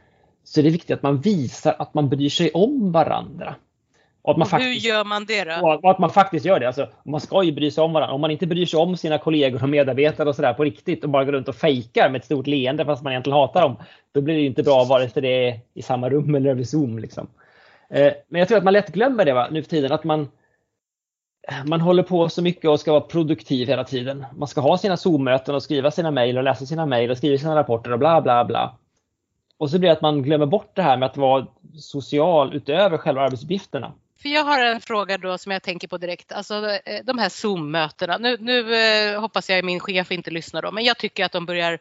så 0.45 0.61
är 0.61 0.65
det 0.65 0.71
viktigt 0.71 0.97
att 0.97 1.03
man 1.03 1.21
visar 1.21 1.77
att 1.79 1.95
man 1.95 2.09
bryr 2.09 2.29
sig 2.29 2.51
om 2.51 2.93
varandra. 2.93 3.55
Och 4.25 4.31
Och 4.31 4.38
hur 4.38 4.45
faktiskt, 4.45 4.87
gör 4.87 5.05
man 5.05 5.25
det 5.25 5.45
då? 5.45 5.79
och 5.83 5.91
att 5.91 5.99
man 5.99 6.11
faktiskt 6.11 6.47
gör 6.47 6.61
det. 6.61 6.67
Alltså, 6.67 6.88
man 7.05 7.21
ska 7.21 7.43
ju 7.43 7.52
bry 7.52 7.71
sig 7.71 7.85
om 7.85 7.93
varandra. 7.93 8.14
Om 8.14 8.21
man 8.21 8.31
inte 8.31 8.47
bryr 8.47 8.67
sig 8.67 8.81
om 8.81 8.97
sina 8.97 9.19
kollegor 9.19 9.62
och 9.62 9.69
medarbetare 9.69 10.29
och 10.29 10.37
sådär 10.37 10.55
på 10.55 10.64
riktigt 10.64 11.05
och 11.05 11.11
bara 11.11 11.25
går 11.25 11.33
runt 11.33 11.49
och 11.49 11.55
fejkar 11.57 12.11
med 12.11 12.19
ett 12.19 12.25
stort 12.25 12.47
leende 12.47 12.85
fast 12.85 13.02
man 13.02 13.12
egentligen 13.12 13.38
hatar 13.38 13.62
dem. 13.62 13.76
Då 14.12 14.21
blir 14.21 14.35
det 14.35 14.41
inte 14.43 14.62
bra 14.62 14.85
vare 14.85 15.09
sig 15.09 15.23
det 15.23 15.49
är 15.49 15.61
i 15.75 15.83
samma 15.83 16.11
rum 16.11 16.35
eller 16.35 16.50
över 16.50 16.64
Zoom. 16.64 16.99
Liksom. 16.99 17.26
Eh, 17.91 18.12
Men 18.29 18.38
jag 18.38 18.49
tror 18.49 18.59
att 18.59 18.64
man 18.64 18.73
lätt 18.73 18.93
glömmer 18.93 19.25
det 19.25 19.33
va, 19.33 19.49
nu 19.50 19.62
för 19.62 19.71
tiden. 19.71 19.93
Att 19.93 20.05
man, 20.05 20.29
man 21.67 21.81
håller 21.81 22.02
på 22.02 22.29
så 22.29 22.43
mycket 22.43 22.71
och 22.71 22.81
ska 22.81 22.93
vara 22.93 23.00
produktiv 23.00 23.69
hela 23.69 23.85
tiden. 23.85 24.26
Man 24.37 24.49
ska 24.49 24.61
ha 24.61 24.79
sina 24.79 24.97
Zoom-möten 24.97 25.55
och 25.55 25.62
skriva 25.62 25.91
sina 25.91 26.11
mejl 26.11 26.38
och 26.38 26.45
läsa 26.45 26.67
sina 26.67 26.87
mejl 26.87 27.11
och 27.11 27.17
skriva 27.17 27.38
sina 27.38 27.57
rapporter 27.57 27.93
och 27.93 27.99
bla 27.99 28.21
bla 28.21 28.45
bla. 28.45 28.76
Och 29.59 29.71
så 29.71 29.79
blir 29.79 29.88
det 29.88 29.93
att 29.97 30.02
man 30.02 30.23
glömmer 30.23 30.47
bort 30.47 30.71
det 30.75 30.83
här 30.83 30.97
med 30.97 31.07
att 31.07 31.17
vara 31.17 31.47
social 31.79 32.55
utöver 32.55 32.99
själva 32.99 33.23
arbetsuppgifterna. 33.23 33.93
För 34.23 34.29
jag 34.29 34.45
har 34.45 34.59
en 34.59 34.81
fråga 34.81 35.19
då 35.19 35.38
som 35.38 35.52
jag 35.52 35.62
tänker 35.62 35.88
på 35.88 35.99
direkt, 35.99 36.33
alltså 36.33 36.71
eh, 36.85 37.05
de 37.05 37.19
här 37.19 37.29
Zoom-mötena. 37.29 38.19
Nu, 38.19 38.37
nu 38.41 38.75
eh, 38.75 39.21
hoppas 39.21 39.50
jag 39.50 39.64
min 39.64 39.81
chef 39.81 40.11
inte 40.11 40.31
lyssnar 40.31 40.62
då, 40.62 40.73
men 40.73 40.85
jag 40.85 40.99
tycker 40.99 41.25
att 41.25 41.33
de 41.33 41.47
börjar, 41.47 41.79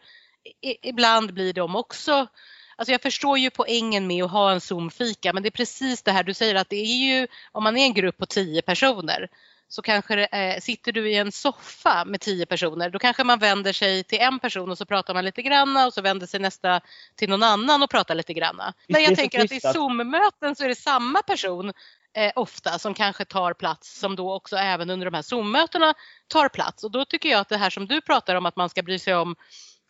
ibland 0.82 1.34
blir 1.34 1.54
de 1.54 1.76
också 1.76 2.28
Alltså 2.76 2.92
jag 2.92 3.02
förstår 3.02 3.38
ju 3.38 3.50
poängen 3.50 4.08
med 4.08 4.24
att 4.24 4.32
ha 4.32 4.52
en 4.52 4.62
Zoom-fika 4.62 5.34
men 5.34 5.44
det 5.44 5.50
är 5.50 5.52
precis 5.52 6.04
det 6.04 6.12
här 6.12 6.24
du 6.24 6.34
säger 6.34 6.56
att 6.56 6.70
det 6.70 6.76
är 6.76 7.20
ju 7.20 7.28
om 7.52 7.64
man 7.64 7.78
är 7.78 7.86
en 7.86 7.94
grupp 7.94 8.18
på 8.18 8.26
tio 8.26 8.62
personer 8.62 9.30
så 9.68 9.82
kanske 9.82 10.16
det, 10.16 10.26
eh, 10.26 10.60
sitter 10.60 10.92
du 10.92 11.12
i 11.12 11.16
en 11.16 11.32
soffa 11.32 12.06
med 12.06 12.22
tio 12.22 12.46
personer 12.46 12.90
då 12.90 13.00
kanske 13.00 13.24
man 13.24 13.40
vänder 13.40 13.74
sig 13.74 14.04
till 14.04 14.20
en 14.20 14.40
person 14.40 14.72
och 14.72 14.78
så 14.78 14.86
pratar 14.86 15.14
man 15.14 15.26
lite 15.26 15.42
granna 15.42 15.86
och 15.86 15.94
så 15.94 16.02
vänder 16.02 16.28
sig 16.28 16.40
nästa 16.40 16.82
till 17.16 17.30
någon 17.30 17.44
annan 17.44 17.84
och 17.84 17.90
pratar 17.90 18.16
lite 18.16 18.34
granna. 18.34 18.74
Men 18.88 19.04
jag 19.04 19.16
tänker 19.16 19.44
att 19.44 19.52
i 19.52 19.60
Zoom-möten 19.60 20.56
så 20.56 20.64
är 20.64 20.68
det 20.68 20.76
samma 20.76 21.22
person 21.22 21.74
eh, 22.14 22.32
ofta 22.36 22.80
som 22.80 22.94
kanske 22.94 23.26
tar 23.26 23.54
plats 23.54 24.00
som 24.00 24.16
då 24.16 24.34
också 24.34 24.56
även 24.56 24.90
under 24.90 25.06
de 25.06 25.14
här 25.14 25.22
Zoom-mötena 25.22 25.94
tar 26.28 26.50
plats 26.50 26.84
och 26.84 26.92
då 26.92 27.06
tycker 27.06 27.30
jag 27.30 27.40
att 27.40 27.50
det 27.50 27.58
här 27.58 27.70
som 27.70 27.88
du 27.88 28.02
pratar 28.02 28.36
om 28.36 28.46
att 28.46 28.56
man 28.56 28.70
ska 28.70 28.84
bry 28.84 29.00
sig 29.00 29.16
om 29.16 29.36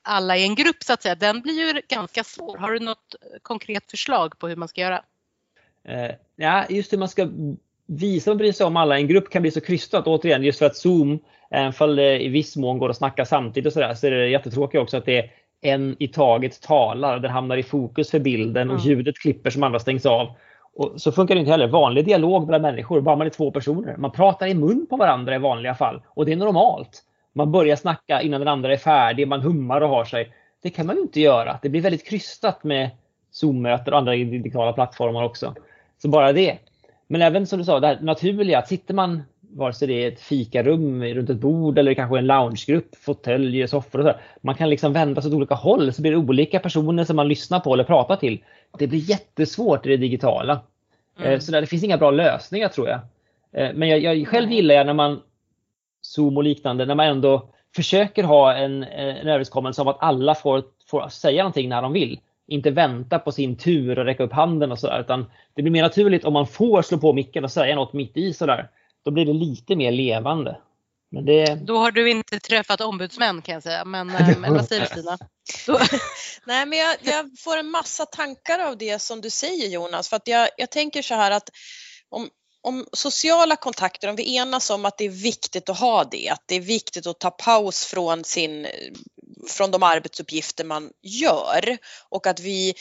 alla 0.04 0.38
i 0.38 0.44
en 0.44 0.56
grupp 0.56 0.84
så 0.84 0.94
att 0.94 1.02
säga, 1.02 1.16
den 1.16 1.42
blir 1.42 1.54
ju 1.54 1.82
ganska 1.88 2.24
svår. 2.24 2.58
Har 2.58 2.72
du 2.72 2.80
något 2.80 3.16
konkret 3.42 3.92
förslag 3.92 4.40
på 4.40 4.48
hur 4.48 4.56
man 4.56 4.68
ska 4.68 4.82
göra? 4.82 5.04
Eh, 5.88 6.12
ja, 6.36 6.66
just 6.70 6.94
hur 6.94 6.98
man 6.98 7.10
ska 7.10 7.28
visa 7.86 8.32
och 8.32 8.38
bry 8.38 8.54
sig 8.54 8.66
om 8.66 8.78
alla 8.78 8.98
i 8.98 9.02
en 9.02 9.08
grupp 9.08 9.30
kan 9.30 9.42
bli 9.42 9.52
så 9.52 9.62
krystat 9.62 10.08
återigen 10.08 10.44
just 10.44 10.60
för 10.60 10.66
att 10.66 10.78
Zoom, 10.78 11.20
även 11.52 11.74
om 11.80 11.96
det 11.96 12.24
i 12.24 12.28
viss 12.28 12.56
mån 12.56 12.78
går 12.78 12.90
att 12.90 12.98
snacka 12.98 13.26
samtidigt 13.26 13.68
och 13.68 13.74
sådär, 13.74 13.94
så 13.94 14.08
är 14.08 14.12
det 14.12 14.30
jättetråkigt 14.30 14.82
också 14.82 14.98
att 14.98 15.06
det 15.06 15.18
är 15.18 15.32
en 15.62 15.96
i 16.00 16.08
taget 16.08 16.62
talar 16.62 17.20
den 17.20 17.32
hamnar 17.32 17.58
i 17.58 17.64
fokus 17.64 18.12
för 18.12 18.20
bilden 18.20 18.70
och 18.70 18.80
ljudet 18.80 19.18
klipper 19.18 19.50
som 19.50 19.64
andra 19.64 19.80
stängs 19.80 20.06
av. 20.06 20.36
Och 20.76 21.02
så 21.02 21.12
funkar 21.12 21.36
det 21.36 21.40
inte 21.40 21.52
heller. 21.52 21.68
Vanlig 21.68 22.06
dialog 22.06 22.46
mellan 22.46 22.62
människor, 22.62 23.02
bara 23.02 23.16
man 23.16 23.28
är 23.28 23.32
två 23.32 23.52
personer. 23.52 23.98
Man 23.98 24.12
pratar 24.12 24.48
i 24.48 24.54
mun 24.54 24.88
på 24.90 24.98
varandra 24.98 25.36
i 25.36 25.38
vanliga 25.38 25.76
fall 25.76 26.02
och 26.08 26.26
det 26.26 26.32
är 26.32 26.36
normalt. 26.36 27.04
Man 27.34 27.52
börjar 27.52 27.76
snacka 27.76 28.22
innan 28.22 28.42
den 28.42 28.48
andra 28.48 28.74
är 28.74 28.78
färdig, 28.78 29.28
man 29.28 29.42
hummar 29.42 29.82
och 29.82 29.90
har 29.90 30.06
sig. 30.06 30.34
Det 30.64 30.70
kan 30.70 30.86
man 30.86 30.96
ju 30.96 31.02
inte 31.02 31.20
göra. 31.20 31.60
Det 31.62 31.70
blir 31.70 31.82
väldigt 31.82 32.08
krystat 32.08 32.64
med 32.64 32.90
Zoom-möten 33.32 33.94
och 33.94 34.00
andra 34.00 34.12
digitala 34.12 34.74
plattformar 34.74 35.24
också. 35.24 35.56
Så 36.02 36.10
bara 36.10 36.34
det. 36.34 36.58
Men 37.08 37.22
även 37.22 37.48
som 37.48 37.60
du 37.60 37.66
sa, 37.66 37.80
det 37.80 37.88
här 37.88 38.00
naturliga, 38.02 38.60
att 38.60 38.68
sitter 38.68 38.94
man 38.94 39.24
vare 39.54 39.74
sig 39.74 39.88
det 39.88 40.04
är 40.04 40.08
ett 40.08 40.22
fikarum 40.22 41.04
runt 41.04 41.30
ett 41.30 41.38
bord 41.38 41.78
eller 41.78 41.94
kanske 41.94 42.18
en 42.18 42.28
loungegrupp, 42.28 42.96
fåtöljer, 42.96 43.68
soffor 43.68 44.00
och 44.00 44.06
så. 44.06 44.14
Man 44.42 44.56
kan 44.56 44.70
liksom 44.70 44.94
vända 44.94 45.22
sig 45.22 45.30
åt 45.30 45.36
olika 45.36 45.56
håll 45.56 45.94
så 45.94 46.02
blir 46.02 46.12
det 46.12 46.18
olika 46.18 46.60
personer 46.60 47.04
som 47.04 47.16
man 47.16 47.28
lyssnar 47.28 47.60
på 47.60 47.74
eller 47.74 47.84
pratar 47.84 48.16
till. 48.16 48.44
Det 48.78 48.88
blir 48.88 49.10
jättesvårt 49.10 49.86
i 49.86 49.90
det 49.90 49.98
digitala. 49.98 50.60
Mm. 51.20 51.42
Så 51.42 51.52
där, 51.52 51.62
det 51.62 51.68
finns 51.68 51.84
inga 51.84 51.98
bra 51.98 52.12
lösningar 52.12 52.68
tror 52.68 52.88
jag. 52.88 53.00
Eh, 53.54 53.74
men 53.76 53.90
jag, 53.90 54.00
jag 54.00 54.28
själv 54.28 54.52
gillar 54.52 54.76
jag 54.76 54.86
när 54.86 54.94
man 54.94 55.22
Zoom 56.02 56.38
och 56.38 56.44
liknande, 56.44 56.86
när 56.86 56.96
man 56.96 57.08
ändå 57.08 57.50
försöker 57.76 58.24
ha 58.24 58.54
en, 58.54 58.84
en 58.84 59.28
överenskommelse 59.28 59.82
om 59.82 59.88
att 59.88 59.98
alla 60.00 60.36
får, 60.36 60.64
får 60.88 61.10
säga 61.10 61.44
någonting 61.44 61.70
när 61.70 61.82
de 61.82 61.94
vill. 61.94 62.20
Inte 62.48 62.72
vänta 62.72 63.20
på 63.20 63.32
sin 63.32 63.56
tur 63.56 64.00
och 64.00 64.06
räcka 64.06 64.24
upp 64.24 64.34
handen 64.34 64.72
och 64.72 64.80
sådär. 64.80 65.00
Utan 65.00 65.26
det 65.54 65.62
blir 65.62 65.72
mer 65.72 65.82
naturligt 65.84 66.26
om 66.26 66.34
man 66.34 66.48
får 66.48 66.82
slå 66.82 66.98
på 66.98 67.14
micken 67.14 67.44
och 67.44 67.52
säga 67.52 67.76
något 67.76 67.94
mitt 67.94 68.18
i 68.18 68.34
sådär. 68.34 68.70
Då 69.04 69.12
blir 69.12 69.26
det 69.26 69.34
lite 69.34 69.76
mer 69.76 69.92
levande. 69.92 70.62
Men 71.12 71.26
det... 71.26 71.56
Då 71.56 71.78
har 71.78 71.92
du 71.92 72.10
inte 72.12 72.40
träffat 72.40 72.82
ombudsmän 72.82 73.42
kan 73.42 73.54
jag 73.54 73.64
säga. 73.64 73.86
Men, 73.86 74.10
eh, 74.10 74.38
men 74.38 74.54
vad 74.54 74.68
säger 74.68 74.82
du 74.82 74.88
Stina? 74.88 75.18
Nej 76.46 76.66
men 76.66 76.80
jag, 76.80 76.96
jag, 77.02 77.40
får 77.40 77.58
en 77.58 77.70
massa 77.70 78.06
tankar 78.06 78.60
av 78.60 78.78
det 78.78 79.00
som 79.00 79.22
du 79.22 79.30
säger 79.30 79.70
Jonas. 79.70 80.10
För 80.10 80.16
att 80.16 80.28
jag, 80.28 80.50
jag 80.58 80.72
tänker 80.72 81.02
så 81.02 81.16
här 81.16 81.32
att 81.32 81.50
om, 82.10 82.30
om 82.62 82.86
sociala 82.94 83.56
kontakter, 83.56 84.08
om 84.08 84.16
vi 84.16 84.36
enas 84.36 84.70
om 84.70 84.86
att 84.86 84.98
det 84.98 85.06
är 85.06 85.10
viktigt 85.10 85.70
att 85.70 85.80
ha 85.80 86.04
det, 86.04 86.30
att 86.30 86.44
det 86.46 86.56
är 86.56 86.62
viktigt 86.62 87.08
att 87.08 87.20
ta 87.20 87.32
paus 87.32 87.86
från, 87.86 88.24
sin, 88.24 88.68
från 89.50 89.72
de 89.72 89.84
arbetsuppgifter 89.84 90.64
man 90.64 90.92
gör 91.02 91.78
och 92.10 92.28
att 92.28 92.40
vi 92.40 92.74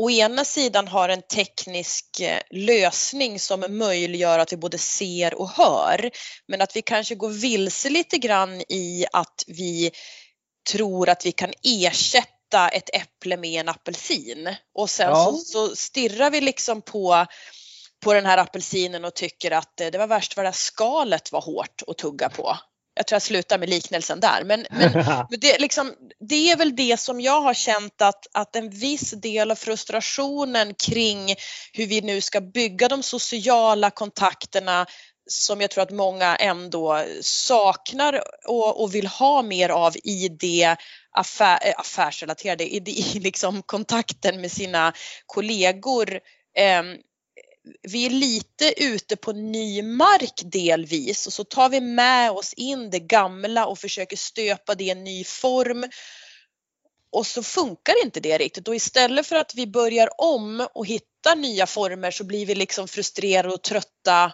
å 0.00 0.10
ena 0.10 0.44
sidan 0.44 0.88
har 0.88 1.08
en 1.08 1.22
teknisk 1.22 2.20
eh, 2.20 2.40
lösning 2.50 3.38
som 3.40 3.64
möjliggör 3.68 4.38
att 4.38 4.52
vi 4.52 4.56
både 4.56 4.78
ser 4.78 5.34
och 5.34 5.50
hör, 5.50 6.10
men 6.48 6.62
att 6.62 6.76
vi 6.76 6.82
kanske 6.82 7.14
går 7.14 7.28
vilse 7.30 7.90
lite 7.90 8.18
grann 8.18 8.60
i 8.60 9.06
att 9.12 9.44
vi 9.46 9.90
tror 10.70 11.08
att 11.08 11.26
vi 11.26 11.32
kan 11.32 11.52
ersätta 11.62 12.68
ett 12.68 12.90
äpple 12.94 13.36
med 13.36 13.60
en 13.60 13.68
apelsin 13.68 14.54
och 14.74 14.90
sen 14.90 15.08
ja. 15.08 15.24
så, 15.24 15.36
så 15.38 15.76
stirrar 15.76 16.30
vi 16.30 16.40
liksom 16.40 16.82
på 16.82 17.26
på 18.04 18.14
den 18.14 18.26
här 18.26 18.38
apelsinen 18.38 19.04
och 19.04 19.14
tycker 19.14 19.50
att 19.50 19.76
det 19.76 19.98
var 19.98 20.06
värst 20.06 20.36
vad 20.36 20.44
det 20.44 20.48
här 20.48 20.52
skalet 20.52 21.32
var 21.32 21.40
hårt 21.40 21.82
att 21.86 21.98
tugga 21.98 22.28
på. 22.28 22.56
Jag 22.94 23.06
tror 23.06 23.14
jag 23.14 23.22
slutar 23.22 23.58
med 23.58 23.68
liknelsen 23.68 24.20
där. 24.20 24.44
Men, 24.44 24.66
men, 24.70 24.92
men 25.30 25.40
det, 25.40 25.58
liksom, 25.58 25.94
det, 26.28 26.50
är 26.50 26.56
väl 26.56 26.76
det 26.76 27.00
som 27.00 27.20
jag 27.20 27.40
har 27.40 27.54
känt 27.54 28.02
att, 28.02 28.26
att 28.32 28.56
en 28.56 28.70
viss 28.70 29.10
del 29.10 29.50
av 29.50 29.54
frustrationen 29.54 30.74
kring 30.74 31.34
hur 31.72 31.86
vi 31.86 32.00
nu 32.00 32.20
ska 32.20 32.40
bygga 32.40 32.88
de 32.88 33.02
sociala 33.02 33.90
kontakterna 33.90 34.86
som 35.30 35.60
jag 35.60 35.70
tror 35.70 35.82
att 35.82 35.90
många 35.90 36.36
ändå 36.36 37.04
saknar 37.20 38.22
och, 38.46 38.82
och 38.82 38.94
vill 38.94 39.06
ha 39.06 39.42
mer 39.42 39.68
av 39.68 39.96
i 40.04 40.28
det 40.28 40.76
affär, 41.12 41.58
affärsrelaterade, 41.76 42.64
i, 42.64 42.76
i 42.76 43.20
liksom 43.20 43.62
kontakten 43.62 44.40
med 44.40 44.52
sina 44.52 44.92
kollegor 45.26 46.20
eh, 46.56 46.82
vi 47.82 48.06
är 48.06 48.10
lite 48.10 48.84
ute 48.84 49.16
på 49.16 49.32
ny 49.32 49.82
mark 49.82 50.42
delvis 50.44 51.26
och 51.26 51.32
så 51.32 51.44
tar 51.44 51.68
vi 51.68 51.80
med 51.80 52.30
oss 52.30 52.52
in 52.52 52.90
det 52.90 52.98
gamla 52.98 53.66
och 53.66 53.78
försöker 53.78 54.16
stöpa 54.16 54.74
det 54.74 54.84
i 54.84 54.90
en 54.90 55.04
ny 55.04 55.24
form. 55.24 55.84
Och 57.12 57.26
så 57.26 57.42
funkar 57.42 58.04
inte 58.04 58.20
det 58.20 58.38
riktigt 58.38 58.68
och 58.68 58.74
istället 58.74 59.26
för 59.26 59.36
att 59.36 59.54
vi 59.56 59.66
börjar 59.66 60.08
om 60.18 60.66
och 60.74 60.86
hittar 60.86 61.36
nya 61.36 61.66
former 61.66 62.10
så 62.10 62.24
blir 62.24 62.46
vi 62.46 62.54
liksom 62.54 62.88
frustrerade 62.88 63.54
och 63.54 63.62
trötta. 63.62 64.32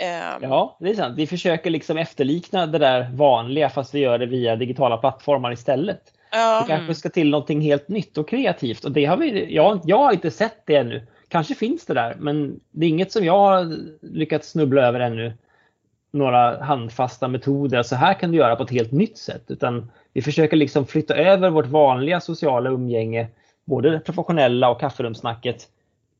Ehm. 0.00 0.42
Ja, 0.42 0.76
det 0.80 0.90
är 0.90 0.94
sant. 0.94 1.18
Vi 1.18 1.26
försöker 1.26 1.70
liksom 1.70 1.98
efterlikna 1.98 2.66
det 2.66 2.78
där 2.78 3.10
vanliga 3.14 3.70
fast 3.70 3.94
vi 3.94 3.98
gör 3.98 4.18
det 4.18 4.26
via 4.26 4.56
digitala 4.56 4.96
plattformar 4.96 5.52
istället. 5.52 6.02
Ja. 6.30 6.64
Vi 6.66 6.74
kanske 6.74 6.94
ska 6.94 7.08
till 7.08 7.30
någonting 7.30 7.60
helt 7.60 7.88
nytt 7.88 8.18
och 8.18 8.28
kreativt 8.28 8.84
och 8.84 8.92
det 8.92 9.04
har 9.04 9.16
vi, 9.16 9.54
jag, 9.54 9.80
jag 9.84 9.98
har 9.98 10.12
inte 10.12 10.30
sett 10.30 10.62
det 10.66 10.76
ännu. 10.76 11.06
Kanske 11.28 11.54
finns 11.54 11.86
det 11.86 11.94
där, 11.94 12.16
men 12.18 12.60
det 12.70 12.86
är 12.86 12.90
inget 12.90 13.12
som 13.12 13.24
jag 13.24 13.38
har 13.38 13.76
lyckats 14.00 14.50
snubbla 14.50 14.82
över 14.82 15.00
ännu. 15.00 15.32
Några 16.10 16.64
handfasta 16.64 17.28
metoder, 17.28 17.82
så 17.82 17.96
här 17.96 18.14
kan 18.14 18.30
du 18.30 18.38
göra 18.38 18.56
på 18.56 18.62
ett 18.62 18.70
helt 18.70 18.92
nytt 18.92 19.18
sätt. 19.18 19.44
Utan 19.48 19.90
vi 20.12 20.22
försöker 20.22 20.56
liksom 20.56 20.86
flytta 20.86 21.16
över 21.16 21.50
vårt 21.50 21.66
vanliga 21.66 22.20
sociala 22.20 22.70
umgänge, 22.70 23.28
både 23.64 23.90
det 23.90 24.00
professionella 24.00 24.70
och 24.70 24.80
kafferumssnacket, 24.80 25.68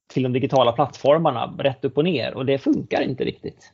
till 0.08 0.22
de 0.22 0.32
digitala 0.32 0.72
plattformarna 0.72 1.46
rätt 1.58 1.84
upp 1.84 1.96
och 1.96 2.04
ner 2.04 2.34
och 2.34 2.46
det 2.46 2.58
funkar 2.58 3.02
inte 3.02 3.24
riktigt. 3.24 3.72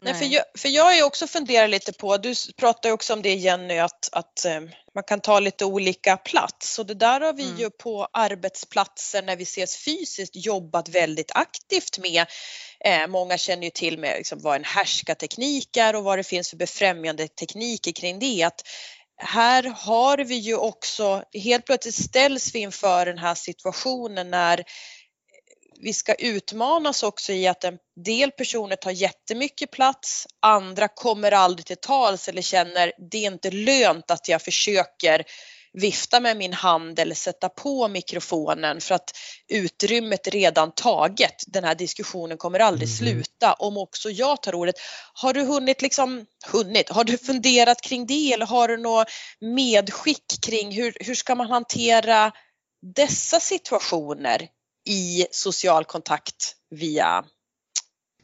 Nej, 0.00 0.14
för, 0.14 0.24
jag, 0.24 0.44
för 0.58 0.68
jag 0.68 0.98
är 0.98 1.04
också 1.04 1.26
funderar 1.26 1.68
lite 1.68 1.92
på, 1.92 2.16
du 2.16 2.34
pratar 2.56 2.88
ju 2.88 2.92
också 2.92 3.12
om 3.12 3.22
det 3.22 3.34
Jenny, 3.34 3.78
att, 3.78 4.08
att 4.12 4.44
eh, 4.44 4.60
man 4.94 5.04
kan 5.04 5.20
ta 5.20 5.40
lite 5.40 5.64
olika 5.64 6.16
plats 6.16 6.78
och 6.78 6.86
det 6.86 6.94
där 6.94 7.20
har 7.20 7.32
vi 7.32 7.44
mm. 7.44 7.58
ju 7.58 7.70
på 7.70 8.08
arbetsplatser 8.12 9.22
när 9.22 9.36
vi 9.36 9.42
ses 9.42 9.76
fysiskt 9.76 10.36
jobbat 10.36 10.88
väldigt 10.88 11.30
aktivt 11.34 11.98
med. 11.98 12.26
Eh, 12.84 13.06
många 13.08 13.38
känner 13.38 13.62
ju 13.62 13.70
till 13.70 13.98
med 13.98 14.14
liksom 14.16 14.38
vad 14.42 14.56
en 14.56 14.64
härskarteknik 14.64 15.76
är 15.76 15.96
och 15.96 16.04
vad 16.04 16.18
det 16.18 16.24
finns 16.24 16.50
för 16.50 16.56
befrämjande 16.56 17.28
tekniker 17.28 17.92
kring 17.92 18.18
det. 18.18 18.42
Att 18.42 18.62
här 19.16 19.62
har 19.76 20.18
vi 20.18 20.34
ju 20.34 20.56
också, 20.56 21.22
helt 21.32 21.66
plötsligt 21.66 21.94
ställs 21.94 22.54
vi 22.54 22.58
inför 22.58 23.06
den 23.06 23.18
här 23.18 23.34
situationen 23.34 24.30
när 24.30 24.64
vi 25.80 25.92
ska 25.92 26.14
utmanas 26.14 27.02
också 27.02 27.32
i 27.32 27.46
att 27.46 27.64
en 27.64 27.78
del 28.04 28.30
personer 28.30 28.76
tar 28.76 28.90
jättemycket 28.90 29.70
plats, 29.70 30.26
andra 30.42 30.88
kommer 30.88 31.32
aldrig 31.32 31.66
till 31.66 31.76
tals 31.76 32.28
eller 32.28 32.42
känner 32.42 32.92
det 33.10 33.18
är 33.18 33.32
inte 33.32 33.50
lönt 33.50 34.10
att 34.10 34.28
jag 34.28 34.42
försöker 34.42 35.24
vifta 35.72 36.20
med 36.20 36.36
min 36.36 36.52
hand 36.52 36.98
eller 36.98 37.14
sätta 37.14 37.48
på 37.48 37.88
mikrofonen 37.88 38.80
för 38.80 38.94
att 38.94 39.10
utrymmet 39.48 40.28
redan 40.28 40.72
taget. 40.72 41.34
Den 41.46 41.64
här 41.64 41.74
diskussionen 41.74 42.38
kommer 42.38 42.58
aldrig 42.60 42.88
mm. 42.88 42.96
sluta 42.96 43.52
om 43.52 43.76
också 43.76 44.10
jag 44.10 44.42
tar 44.42 44.54
ordet. 44.54 44.74
Har 45.14 45.32
du 45.32 45.42
hunnit 45.42 45.82
liksom, 45.82 46.26
hunnit, 46.52 46.88
har 46.88 47.04
du 47.04 47.18
funderat 47.18 47.80
kring 47.80 48.06
det 48.06 48.32
eller 48.32 48.46
har 48.46 48.68
du 48.68 48.76
något 48.76 49.08
medskick 49.40 50.44
kring 50.46 50.72
hur, 50.72 50.96
hur 51.00 51.14
ska 51.14 51.34
man 51.34 51.50
hantera 51.50 52.32
dessa 52.94 53.40
situationer 53.40 54.48
i 54.86 55.26
social 55.30 55.84
kontakt 55.84 56.56
via 56.70 57.24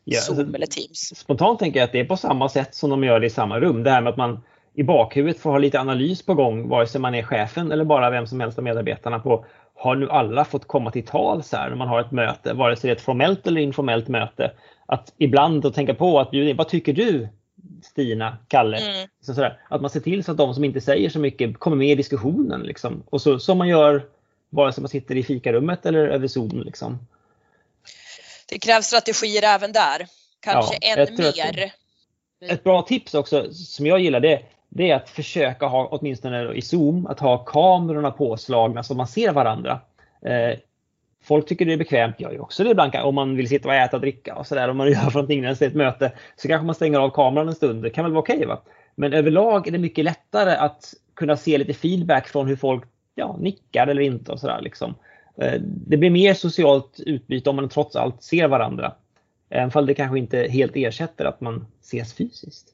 Ja, 0.04 0.21
Zoom 0.21 0.38
alltså, 0.38 0.54
eller 0.54 0.66
Teams. 0.66 1.12
Spontant 1.16 1.59
tänker 1.59 1.81
jag 1.81 1.85
att 1.87 1.92
det 1.92 2.00
är 2.00 2.04
på 2.04 2.16
samma 2.16 2.49
sätt 2.49 2.75
som 2.75 2.90
de 2.90 3.04
gör 3.04 3.21
det 3.21 3.26
i 3.26 3.31
samma 3.31 3.61
rum. 3.61 3.83
Det 3.83 3.90
här 3.90 4.00
med 4.00 4.11
att 4.11 4.16
man 4.16 4.40
i 4.75 4.83
bakhuvudet 4.83 5.40
får 5.40 5.50
ha 5.50 5.59
lite 5.59 5.81
analys 5.81 6.23
på 6.23 6.35
gång 6.35 6.69
vare 6.69 6.87
sig 6.87 7.00
man 7.00 7.14
är 7.14 7.23
chefen 7.23 7.73
eller 7.73 7.85
bara 7.85 8.11
vem 8.11 8.26
som 8.26 8.40
helst 8.40 8.59
av 8.59 8.64
medarbetarna 8.64 9.19
på 9.19 9.45
har 9.75 9.97
nu 9.97 10.11
alla 10.11 10.45
fått 10.45 10.66
komma 10.66 10.90
till 10.90 11.07
tals 11.07 11.52
här 11.52 11.69
när 11.69 11.76
man 11.76 11.88
har 11.88 12.00
ett 12.00 12.11
möte, 12.11 12.52
vare 12.52 12.76
sig 12.76 12.88
det 12.88 12.92
är 12.92 12.97
ett 12.97 13.02
formellt 13.02 13.47
eller 13.47 13.61
informellt 13.61 14.09
möte. 14.09 14.52
Att 14.87 15.12
ibland 15.19 15.66
att 15.66 15.75
tänka 15.75 15.95
på 15.95 16.21
att 16.21 16.28
vad 16.57 16.69
tycker 16.69 16.92
du 16.92 17.28
Stina, 17.83 18.38
Kalle? 18.49 18.76
Mm. 18.76 19.09
Så 19.21 19.35
sådär, 19.35 19.59
att 19.71 19.81
man 19.81 19.90
ser 19.90 20.00
till 20.00 20.25
så 20.25 20.33
att 20.33 20.38
de 20.38 20.54
som 20.54 20.64
inte 20.64 20.81
säger 20.81 21.11
så 21.11 21.19
mycket 21.19 21.59
kommer 21.59 21.76
med 21.76 21.88
i 21.88 21.95
diskussionen. 21.95 22.62
Liksom. 22.62 23.02
Och 23.11 23.23
så 23.23 23.38
som 23.38 23.59
man 23.59 23.69
gör 23.69 24.02
vare 24.52 24.73
sig 24.73 24.82
man 24.82 24.88
sitter 24.88 25.16
i 25.16 25.23
fikarummet 25.23 25.87
eller 25.87 26.09
över 26.09 26.28
Zoom. 26.28 26.62
Liksom. 26.62 26.99
Det 28.49 28.59
krävs 28.59 28.87
strategier 28.87 29.42
även 29.42 29.73
där. 29.73 30.06
Kanske 30.40 30.78
Ja, 30.80 30.97
än 30.97 31.16
mer. 31.16 31.73
Ett 32.40 32.64
bra 32.64 32.82
tips 32.82 33.14
också 33.14 33.52
som 33.52 33.87
jag 33.87 34.00
gillar 34.00 34.21
det, 34.21 34.42
det 34.68 34.90
är 34.90 34.97
att 34.97 35.11
försöka 35.11 35.66
ha, 35.66 35.88
åtminstone 35.90 36.52
i 36.52 36.62
Zoom, 36.62 37.06
att 37.06 37.21
ha 37.21 37.38
kamerorna 37.38 38.11
påslagna 38.11 38.82
så 38.82 38.94
man 38.94 39.06
ser 39.06 39.32
varandra. 39.32 39.80
Eh, 40.26 40.59
folk 41.25 41.49
tycker 41.49 41.64
det 41.64 41.73
är 41.73 41.76
bekvämt, 41.76 42.16
jag 42.18 42.32
gör 42.32 42.42
också 42.42 42.64
det 42.64 42.71
ibland 42.71 42.94
om 42.94 43.14
man 43.14 43.37
vill 43.37 43.49
sitta 43.49 43.68
och 43.68 43.75
äta 43.75 43.97
och 43.97 44.00
dricka 44.00 44.35
och 44.35 44.47
sådär. 44.47 44.68
Om 44.68 44.76
man 44.76 44.90
gör 44.92 45.04
någonting 45.04 45.42
när 45.42 45.54
det 45.54 45.64
är 45.64 45.68
ett 45.68 45.75
möte 45.75 46.12
så 46.37 46.49
kanske 46.49 46.66
man 46.66 46.75
stänger 46.75 46.99
av 46.99 47.11
kameran 47.11 47.49
en 47.49 47.54
stund. 47.54 47.82
Det 47.82 47.90
kan 47.90 48.04
väl 48.04 48.12
vara 48.12 48.23
okej 48.23 48.47
va? 48.47 48.62
Men 48.94 49.12
överlag 49.12 49.68
är 49.68 49.71
det 49.71 49.78
mycket 49.78 50.04
lättare 50.04 50.54
att 50.56 50.94
kunna 51.14 51.37
se 51.37 51.59
lite 51.59 51.75
feedback 51.75 52.28
från 52.28 52.47
hur 52.47 52.56
folk 52.56 52.85
ja, 53.14 53.37
nickar 53.40 53.87
eller 53.87 54.02
inte 54.02 54.33
och 54.33 54.40
sådär 54.40 54.61
liksom. 54.61 54.95
Eh, 55.38 55.61
det 55.61 55.97
blir 55.97 56.11
mer 56.11 56.35
socialt 56.35 57.00
utbyte 57.00 57.50
om 57.50 57.57
man 57.57 57.69
trots 57.69 57.97
allt 57.97 58.23
ser 58.23 58.49
varandra. 58.49 58.95
Även 59.50 59.71
fall 59.71 59.87
det 59.87 59.95
kanske 59.95 60.19
inte 60.19 60.38
helt 60.38 60.76
ersätter 60.76 61.25
att 61.25 61.40
man 61.40 61.66
ses 61.83 62.14
fysiskt. 62.14 62.69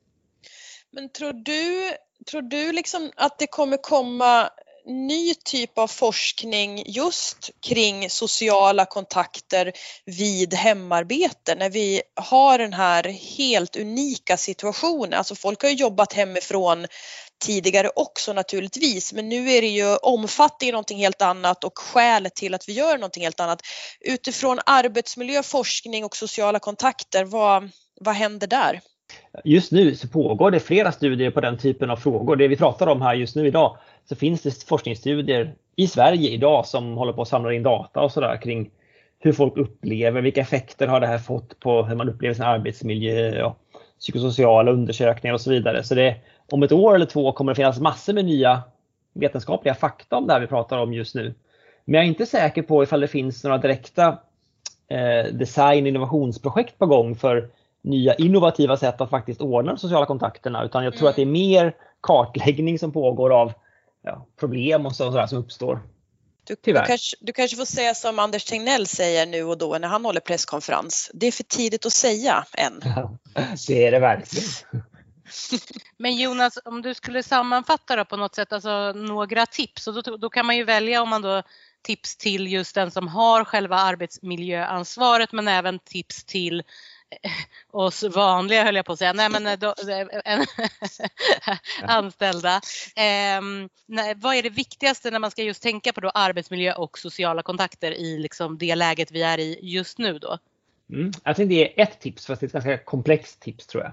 Men 0.91 1.09
tror 1.09 1.33
du, 1.33 1.91
tror 2.31 2.43
du 2.43 2.73
liksom 2.73 3.11
att 3.17 3.39
det 3.39 3.47
kommer 3.47 3.77
komma 3.77 4.51
ny 4.89 5.35
typ 5.35 5.79
av 5.79 5.87
forskning 5.87 6.83
just 6.87 7.51
kring 7.61 8.11
sociala 8.11 8.85
kontakter 8.85 9.73
vid 10.05 10.55
hemarbete 10.55 11.55
när 11.55 11.71
vi 11.71 12.03
har 12.15 12.59
den 12.59 12.73
här 12.73 13.05
helt 13.39 13.77
unika 13.77 14.37
situationen. 14.37 15.15
Alltså 15.15 15.35
folk 15.35 15.63
har 15.63 15.69
ju 15.69 15.77
jobbat 15.77 16.13
hemifrån 16.13 16.87
tidigare 17.39 17.89
också 17.97 18.33
naturligtvis 18.33 19.13
men 19.13 19.29
nu 19.29 19.51
är 19.51 19.61
det 19.61 19.69
ju 19.69 19.97
omfattningen 19.97 20.73
någonting 20.73 20.99
helt 20.99 21.23
annat 21.23 21.65
och 21.65 21.79
skälet 21.79 22.35
till 22.35 22.55
att 22.55 22.69
vi 22.69 22.73
gör 22.73 22.95
någonting 22.95 23.23
helt 23.23 23.41
annat. 23.41 23.63
Utifrån 24.01 24.59
arbetsmiljö, 24.67 25.43
forskning 25.43 26.05
och 26.05 26.17
sociala 26.17 26.59
kontakter, 26.59 27.25
vad, 27.25 27.71
vad 28.01 28.15
händer 28.15 28.47
där? 28.47 28.81
Just 29.45 29.73
nu 29.73 29.97
så 29.97 30.09
pågår 30.09 30.51
det 30.51 30.61
flera 30.61 30.93
studier 30.93 31.31
på 31.31 31.41
den 31.41 31.59
typen 31.59 31.91
av 31.91 31.97
frågor. 31.97 32.37
Det 32.37 32.49
vi 32.49 32.57
pratar 32.57 32.87
om 32.87 33.03
här 33.03 33.15
just 33.15 33.37
nu 33.37 33.47
idag 33.47 33.77
så 34.09 34.17
finns 34.17 34.43
det 34.43 34.65
forskningsstudier 34.65 35.55
i 35.77 35.89
Sverige 35.89 36.31
idag 36.31 36.67
som 36.67 36.97
håller 36.97 37.13
på 37.13 37.23
att 37.23 37.29
samla 37.29 37.53
in 37.53 37.63
data 37.63 38.01
och 38.01 38.13
sådär 38.13 38.43
kring 38.43 38.71
hur 39.19 39.33
folk 39.33 39.57
upplever, 39.57 40.21
vilka 40.21 40.41
effekter 40.41 40.87
har 40.87 41.01
det 41.01 41.07
här 41.07 41.19
fått 41.19 41.61
på 41.61 41.83
hur 41.83 41.97
man 41.97 42.09
upplever 42.09 42.35
sin 42.35 42.45
arbetsmiljö 42.45 43.43
och 43.43 43.59
psykosociala 44.01 44.71
undersökningar 44.71 45.35
och 45.35 45.41
så 45.41 45.51
vidare. 45.51 45.85
Så 45.85 45.95
det, 45.95 46.17
om 46.53 46.63
ett 46.63 46.73
år 46.73 46.95
eller 46.95 47.07
två 47.07 47.33
kommer 47.33 47.53
det 47.53 47.57
finnas 47.57 47.81
massor 47.81 48.13
med 48.13 48.25
nya 48.25 48.63
vetenskapliga 49.13 49.75
fakta 49.75 50.17
om 50.17 50.27
det 50.27 50.33
här 50.33 50.41
vi 50.41 50.47
pratar 50.47 50.79
om 50.79 50.93
just 50.93 51.15
nu. 51.15 51.35
Men 51.85 51.95
jag 51.95 52.05
är 52.05 52.09
inte 52.09 52.27
säker 52.27 52.63
på 52.63 52.83
ifall 52.83 53.01
det 53.01 53.09
finns 53.09 53.45
några 53.45 53.59
direkta 53.59 54.19
eh, 54.89 55.33
design 55.33 55.87
innovationsprojekt 55.87 56.79
på 56.79 56.87
gång 56.87 57.15
för 57.15 57.49
nya 57.83 58.15
innovativa 58.15 58.77
sätt 58.77 59.01
att 59.01 59.11
faktiskt 59.11 59.41
ordna 59.41 59.73
de 59.73 59.79
sociala 59.79 60.07
kontakterna 60.07 60.65
utan 60.65 60.85
jag 60.85 60.93
tror 60.93 61.03
Mm. 61.03 61.11
att 61.11 61.17
det 61.17 61.23
är 61.23 61.27
mer 61.27 61.75
kartläggning 62.01 62.79
som 62.79 62.93
pågår 62.93 63.41
av 63.41 63.53
ja, 64.03 64.27
problem 64.41 64.87
och 64.87 64.95
sådär 64.95 65.27
som 65.27 65.39
uppstår. 65.39 65.81
Du, 66.49 66.57
du, 66.63 66.73
kanske, 66.73 67.17
du 67.21 67.33
kanske 67.33 67.57
får 67.57 67.65
säga 67.65 67.95
som 67.95 68.19
Anders 68.19 68.45
Tegnell 68.45 68.87
säger 68.87 69.27
nu 69.27 69.43
och 69.43 69.59
då 69.59 69.79
när 69.79 69.89
han 69.89 70.05
håller 70.05 70.21
presskonferens. 70.21 71.11
Det 71.15 71.27
är 71.27 71.33
för 71.33 71.45
tidigt 71.45 71.87
att 71.87 71.93
säga 71.93 72.47
än. 72.53 72.81
det 73.67 73.87
är 73.87 73.91
det 73.91 73.99
verkligen. 73.99 74.49
Men 75.97 76.17
Jonas, 76.17 76.59
om 76.65 76.83
du 76.83 76.95
skulle 76.95 77.23
sammanfatta 77.23 77.97
då 77.97 78.05
på 78.05 78.17
något 78.17 78.35
sätt, 78.35 78.53
alltså 78.53 78.93
några 78.93 79.47
tips, 79.47 79.87
och 79.87 80.03
då, 80.03 80.17
då 80.17 80.31
kan 80.31 80.47
man 80.47 80.57
ju 80.57 80.65
välja 80.65 81.03
om 81.03 81.09
man 81.09 81.23
då 81.23 81.43
tips 81.83 82.17
till 82.17 82.53
just 82.53 82.75
den 82.75 82.91
som 82.91 83.09
har 83.09 83.45
själva 83.45 83.77
arbetsmiljöansvaret 83.77 85.33
men 85.33 85.49
även 85.49 85.79
tips 85.79 86.25
till 86.25 86.63
oss 87.71 88.03
vanliga 88.03 88.65
höll 88.65 88.77
jag 88.77 88.87
på 88.87 88.93
att 88.93 88.99
säga, 88.99 89.13
nej 89.13 89.31
men 89.31 89.47
eh, 89.47 89.59
då, 89.59 89.75
en, 90.25 90.45
anställda. 91.83 92.61
Ehm, 92.97 93.69
nej, 93.87 94.15
vad 94.17 94.35
är 94.35 94.43
det 94.43 94.51
viktigaste 94.51 95.11
när 95.11 95.19
man 95.19 95.31
ska 95.31 95.43
just 95.43 95.63
tänka 95.63 95.93
på 95.93 96.01
då 96.01 96.11
arbetsmiljö 96.11 96.75
och 96.75 96.99
sociala 96.99 97.43
kontakter 97.43 97.93
i 97.93 98.19
liksom 98.19 98.59
det 98.59 98.75
läget 98.75 99.11
vi 99.11 99.23
är 99.23 99.39
i 99.39 99.59
just 99.63 99.99
nu 99.99 100.19
då? 100.19 100.39
Mm. 100.91 101.13
Jag 101.25 101.37
tänkte 101.37 101.55
ge 101.55 101.81
ett 101.81 102.01
tips, 102.01 102.27
fast 102.27 102.41
det 102.41 102.45
är 102.45 102.49
ett 102.49 102.53
ganska 102.53 102.79
komplext 102.79 103.41
tips 103.41 103.67
tror 103.67 103.85
jag. 103.85 103.93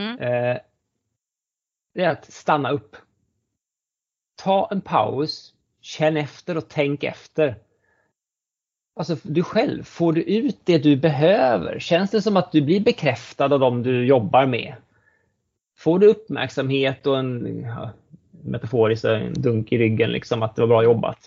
Mm. 0.00 0.18
Eh, 0.18 0.58
det 1.94 2.04
är 2.04 2.10
att 2.10 2.32
stanna 2.32 2.70
upp. 2.70 2.96
Ta 4.36 4.68
en 4.70 4.80
paus, 4.80 5.54
känn 5.80 6.16
efter 6.16 6.56
och 6.56 6.68
tänk 6.68 7.04
efter. 7.04 7.56
Alltså 8.98 9.16
du 9.22 9.42
själv, 9.42 9.82
får 9.82 10.12
du 10.12 10.22
ut 10.22 10.58
det 10.64 10.78
du 10.78 10.96
behöver? 10.96 11.78
Känns 11.78 12.10
det 12.10 12.22
som 12.22 12.36
att 12.36 12.52
du 12.52 12.62
blir 12.62 12.80
bekräftad 12.80 13.44
av 13.44 13.60
dem 13.60 13.82
du 13.82 14.06
jobbar 14.06 14.46
med? 14.46 14.74
Får 15.76 15.98
du 15.98 16.06
uppmärksamhet 16.06 17.06
och 17.06 17.18
en, 17.18 17.60
ja, 17.62 17.90
metaforiskt, 18.42 19.04
en 19.04 19.32
dunk 19.32 19.72
i 19.72 19.78
ryggen 19.78 20.10
liksom 20.10 20.42
att 20.42 20.56
det 20.56 20.62
var 20.62 20.68
bra 20.68 20.84
jobbat? 20.84 21.18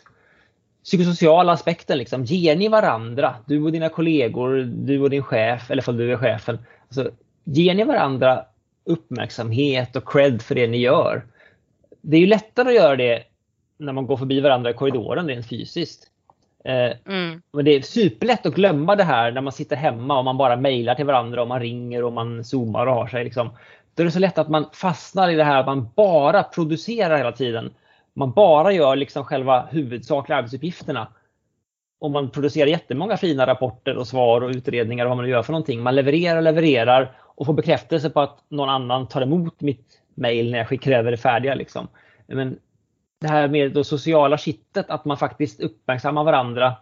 Psykosociala 0.84 1.52
aspekten 1.52 1.98
liksom, 1.98 2.24
ger 2.24 2.56
ni 2.56 2.68
varandra, 2.68 3.36
du 3.46 3.64
och 3.64 3.72
dina 3.72 3.90
kollegor, 3.90 4.58
du 4.64 5.02
och 5.02 5.10
din 5.10 5.24
chef, 5.24 5.72
eller 5.72 5.82
fall 5.82 5.98
du 5.98 6.12
är 6.14 6.18
chefen. 6.18 6.58
Alltså, 6.88 7.12
ger 7.44 7.74
ni 7.74 7.84
varandra 7.84 8.46
uppmärksamhet 8.86 9.96
och 9.96 10.12
cred 10.12 10.42
för 10.42 10.56
det 10.56 10.68
ni 10.68 10.78
gör? 10.78 11.26
Det 12.02 12.18
är 12.18 12.22
ju 12.22 12.28
lättare 12.28 12.70
att 12.70 12.76
göra 12.76 12.96
det 12.96 13.24
när 13.78 13.94
man 13.94 14.08
går 14.08 14.18
förbi 14.18 14.40
varandra 14.40 14.70
i 14.70 14.74
korridoren 14.74 15.28
rent 15.28 15.50
fysiskt. 15.50 16.11
Eh, 16.66 16.98
Mm. 17.06 17.42
men 17.54 17.66
det 17.66 17.72
är 17.72 17.82
superlätt 17.82 18.46
att 18.46 18.56
glömma 18.56 18.96
det 18.96 19.04
här 19.04 19.32
när 19.32 19.42
man 19.42 19.54
sitter 19.54 19.76
hemma 19.76 20.18
och 20.18 20.26
man 20.26 20.38
bara 20.38 20.56
mejlar 20.56 20.96
till 20.96 21.06
varandra 21.06 21.42
och 21.42 21.48
man 21.48 21.60
ringer 21.60 22.04
och 22.04 22.14
man 22.14 22.44
zoomar 22.44 22.88
och 22.88 22.94
har 22.94 23.08
sig. 23.08 23.24
Liksom. 23.24 23.50
Då 23.96 24.04
är 24.04 24.06
det 24.06 24.12
så 24.12 24.20
lätt 24.20 24.38
att 24.38 24.50
man 24.50 24.66
fastnar 24.74 25.30
i 25.30 25.36
det 25.36 25.44
här 25.44 25.60
att 25.60 25.66
man 25.66 25.90
bara 25.96 26.44
producerar 26.44 27.18
hela 27.18 27.32
tiden. 27.32 27.74
Man 28.14 28.32
bara 28.32 28.72
gör 28.72 28.96
liksom 28.96 29.24
själva 29.26 29.68
huvudsakliga 29.72 30.38
arbetsuppgifterna. 30.38 31.08
Och 32.00 32.12
man 32.12 32.30
producerar 32.30 32.68
jättemånga 32.68 33.18
fina 33.18 33.48
rapporter 33.48 33.98
och 33.98 34.08
svar 34.08 34.42
och 34.42 34.50
utredningar 34.50 35.06
och 35.06 35.10
vad 35.10 35.18
man 35.18 35.26
nu 35.26 35.32
gör 35.32 35.44
för 35.44 35.52
någonting. 35.54 35.82
Man 35.82 35.96
levererar, 35.96 36.42
levererar 36.42 37.12
och 37.22 37.46
får 37.46 37.54
bekräftelse 37.54 38.10
på 38.10 38.22
att 38.22 38.38
någon 38.50 38.70
annan 38.70 39.08
tar 39.08 39.22
emot 39.22 39.62
mitt 39.62 40.02
mejl 40.16 40.52
när 40.52 40.58
jag 40.58 40.68
skickar 40.68 40.92
över 40.92 41.12
det 41.12 41.18
färdiga. 41.18 41.56
Liksom. 41.56 41.88
Men 42.28 42.60
det 43.22 43.28
här 43.28 43.48
med 43.48 43.72
det 43.72 43.84
sociala 43.84 44.38
kittet, 44.38 44.90
att 44.90 45.06
man 45.06 45.18
faktiskt 45.18 45.60
uppmärksammar 45.60 46.24
varandra 46.24 46.76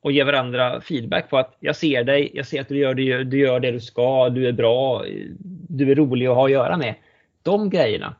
och 0.00 0.12
ger 0.12 0.24
varandra 0.24 0.80
feedback 0.80 1.30
på 1.30 1.38
att 1.38 1.56
jag 1.60 1.76
ser 1.76 2.04
dig, 2.04 2.30
jag 2.34 2.46
ser 2.46 2.60
att 2.60 2.68
du 2.68 2.78
gör 2.78 2.94
det 2.94 3.24
du, 3.24 3.38
gör 3.38 3.60
det 3.60 3.70
du 3.70 3.80
ska, 3.80 4.28
du 4.28 4.48
är 4.48 4.52
bra, 4.52 5.04
du 5.68 5.90
är 5.90 5.94
rolig 5.94 6.26
att 6.26 6.34
ha 6.34 6.44
att 6.44 6.50
göra 6.50 6.76
med. 6.76 6.94
De 7.42 7.70
grejerna. 7.70 8.14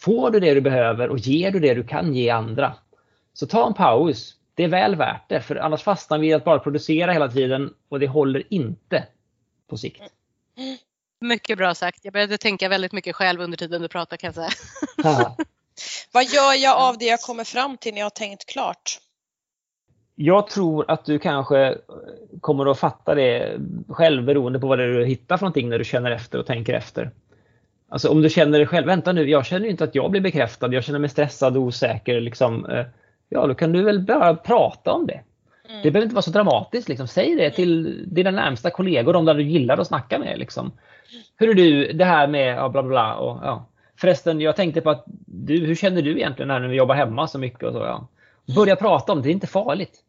Får 0.00 0.30
du 0.30 0.40
det 0.40 0.54
du 0.54 0.60
behöver 0.60 1.08
och 1.08 1.18
ger 1.18 1.50
du 1.50 1.60
det 1.60 1.74
du 1.74 1.84
kan 1.84 2.14
ge 2.14 2.30
andra. 2.30 2.74
Så 3.32 3.46
ta 3.46 3.66
en 3.66 3.74
paus. 3.74 4.34
Det 4.54 4.64
är 4.64 4.68
väl 4.68 4.96
värt 4.96 5.28
det, 5.28 5.40
för 5.40 5.56
annars 5.56 5.82
fastnar 5.82 6.18
vi 6.18 6.28
i 6.28 6.32
att 6.32 6.44
bara 6.44 6.58
producera 6.58 7.12
hela 7.12 7.28
tiden 7.28 7.74
och 7.88 8.00
det 8.00 8.06
håller 8.06 8.42
inte 8.48 9.06
på 9.68 9.76
sikt. 9.76 10.02
Mycket 11.20 11.58
bra 11.58 11.74
sagt. 11.74 12.04
Jag 12.04 12.12
började 12.12 12.38
tänka 12.38 12.68
väldigt 12.68 12.92
mycket 12.92 13.16
själv 13.16 13.40
under 13.40 13.58
tiden 13.58 13.82
du 13.82 13.88
pratade 13.88 14.16
kan 14.16 14.32
jag 14.34 14.34
säga. 14.34 15.36
Vad 16.12 16.24
gör 16.24 16.62
jag 16.62 16.78
av 16.78 16.98
det 16.98 17.04
jag 17.04 17.20
kommer 17.20 17.44
fram 17.44 17.76
till 17.76 17.92
när 17.92 18.00
jag 18.00 18.04
har 18.04 18.10
tänkt 18.10 18.46
klart? 18.46 18.98
Jag 20.14 20.46
tror 20.46 20.90
att 20.90 21.04
du 21.04 21.18
kanske 21.18 21.78
kommer 22.40 22.70
att 22.70 22.78
fatta 22.78 23.14
det 23.14 23.58
själv 23.88 24.24
beroende 24.24 24.58
på 24.58 24.66
vad 24.66 24.78
det 24.78 24.84
är 24.84 24.88
du 24.88 25.04
hittar 25.04 25.36
för 25.36 25.44
någonting 25.44 25.68
när 25.68 25.78
du 25.78 25.84
känner 25.84 26.10
efter 26.10 26.38
och 26.38 26.46
tänker 26.46 26.74
efter. 26.74 27.10
Alltså 27.88 28.08
om 28.08 28.22
du 28.22 28.30
känner 28.30 28.58
dig 28.58 28.66
själv, 28.66 28.86
vänta 28.86 29.12
nu, 29.12 29.30
jag 29.30 29.46
känner 29.46 29.68
inte 29.68 29.84
att 29.84 29.94
jag 29.94 30.10
blir 30.10 30.20
bekräftad, 30.20 30.72
jag 30.72 30.84
känner 30.84 30.98
mig 30.98 31.10
stressad 31.10 31.56
och 31.56 31.62
osäker. 31.62 32.20
Liksom, 32.20 32.66
eh, 32.66 32.86
ja, 33.28 33.46
då 33.46 33.54
kan 33.54 33.72
du 33.72 33.82
väl 33.82 34.00
bara 34.00 34.34
prata 34.34 34.92
om 34.92 35.06
det. 35.06 35.20
Mm. 35.68 35.82
Det 35.82 35.90
behöver 35.90 36.04
inte 36.04 36.14
vara 36.14 36.22
så 36.22 36.30
dramatiskt. 36.30 36.88
Liksom. 36.88 37.08
Säg 37.08 37.34
det 37.34 37.50
till 37.50 38.04
dina 38.14 38.30
närmsta 38.30 38.70
kollegor, 38.70 39.12
de 39.12 39.24
där 39.24 39.34
du 39.34 39.42
gillar 39.42 39.78
att 39.78 39.86
snacka 39.86 40.18
med. 40.18 40.38
Liksom. 40.38 40.72
Hur 41.36 41.48
är 41.48 41.54
du, 41.54 41.92
det 41.92 42.04
här 42.04 42.26
med 42.26 42.56
ja, 42.56 42.68
bla 42.68 42.82
bla 42.82 42.88
bla. 42.88 43.14
Och, 43.14 43.40
ja. 43.42 43.68
Förresten, 43.98 44.40
jag 44.40 44.56
tänkte 44.56 44.80
på 44.80 44.90
att 44.90 45.04
du, 45.26 45.66
hur 45.66 45.74
känner 45.74 46.02
du 46.02 46.16
egentligen 46.16 46.48
när 46.48 46.68
vi 46.68 46.76
jobbar 46.76 46.94
hemma 46.94 47.28
så 47.28 47.38
mycket? 47.38 47.62
Och 47.62 47.72
så, 47.72 47.78
ja. 47.78 48.08
Börja 48.54 48.76
prata 48.76 49.12
om 49.12 49.18
det, 49.18 49.28
det 49.28 49.30
är 49.30 49.32
inte 49.32 49.46
farligt. 49.46 50.02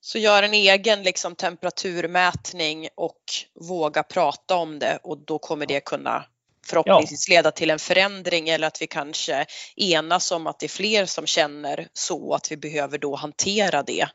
Så 0.00 0.18
gör 0.18 0.42
en 0.42 0.54
egen 0.54 1.02
liksom, 1.02 1.34
temperaturmätning 1.34 2.88
och 2.94 3.20
våga 3.68 4.02
prata 4.02 4.56
om 4.56 4.78
det 4.78 4.98
och 5.02 5.18
då 5.18 5.38
kommer 5.38 5.66
det 5.66 5.80
kunna 5.80 6.24
förhoppningsvis 6.66 7.28
leda 7.28 7.50
till 7.50 7.70
en 7.70 7.78
förändring 7.78 8.48
eller 8.48 8.66
att 8.66 8.82
vi 8.82 8.86
kanske 8.86 9.46
enas 9.76 10.32
om 10.32 10.46
att 10.46 10.58
det 10.58 10.66
är 10.66 10.68
fler 10.68 11.06
som 11.06 11.26
känner 11.26 11.88
så 11.92 12.34
att 12.34 12.52
vi 12.52 12.56
behöver 12.56 12.98
då 12.98 13.14
hantera 13.16 13.82
det. 13.82 14.06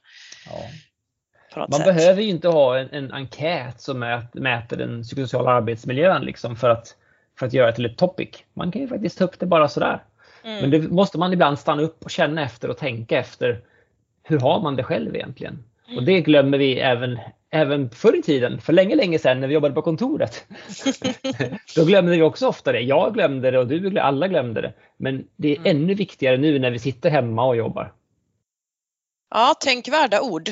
Ja. 0.46 0.70
Man 1.56 1.72
sätt. 1.72 1.86
behöver 1.86 2.22
ju 2.22 2.30
inte 2.30 2.48
ha 2.48 2.80
en, 2.80 2.90
en 2.90 3.12
enkät 3.12 3.82
som 3.82 4.00
mäter 4.34 4.78
den 4.78 5.04
psykosociala 5.04 5.52
arbetsmiljön 5.52 6.22
liksom 6.22 6.56
för, 6.56 6.70
att, 6.70 6.96
för 7.42 7.48
att 7.48 7.54
göra 7.54 7.68
det 7.68 7.76
till 7.76 7.86
ett 7.86 7.98
topic. 7.98 8.30
Man 8.54 8.72
kan 8.72 8.82
ju 8.82 8.88
faktiskt 8.88 9.18
ta 9.18 9.24
upp 9.24 9.40
det 9.40 9.46
bara 9.46 9.68
sådär. 9.68 10.04
Mm. 10.44 10.62
Men 10.62 10.72
det 10.72 10.92
måste 10.92 11.18
man 11.18 11.34
ibland 11.34 11.60
stanna 11.60 11.82
upp 11.82 12.04
och 12.04 12.12
känna 12.12 12.44
efter 12.44 12.70
och 12.70 12.78
tänka 12.78 13.20
efter. 13.20 13.62
Hur 14.24 14.40
har 14.40 14.62
man 14.62 14.76
det 14.76 14.84
själv 14.84 15.16
egentligen? 15.16 15.64
Mm. 15.88 15.98
Och 15.98 16.04
det 16.04 16.22
glömmer 16.22 16.58
vi 16.58 16.80
även, 16.80 17.20
även 17.50 17.90
förr 17.90 18.20
i 18.20 18.22
tiden, 18.22 18.62
för 18.62 18.74
länge, 18.74 18.96
länge 18.96 19.20
sedan 19.20 19.40
när 19.40 19.48
vi 19.48 19.54
jobbade 19.54 19.74
på 19.74 19.82
kontoret. 19.82 20.46
Då 21.76 21.86
glömde 21.86 22.12
vi 22.12 22.22
också 22.22 22.48
ofta 22.48 22.72
det. 22.72 22.80
Jag 22.80 23.14
glömde 23.14 23.52
det 23.52 23.60
och 23.60 23.68
du, 23.68 24.00
alla 24.00 24.28
glömde 24.28 24.62
det. 24.62 24.74
Men 24.98 25.28
det 25.36 25.52
är 25.52 25.58
mm. 25.58 25.78
ännu 25.78 25.94
viktigare 25.94 26.38
nu 26.38 26.60
när 26.60 26.72
vi 26.72 26.80
sitter 26.80 27.10
hemma 27.10 27.46
och 27.46 27.56
jobbar. 27.56 27.94
Ja, 29.30 29.56
tänkvärda 29.60 30.22
ord. 30.22 30.50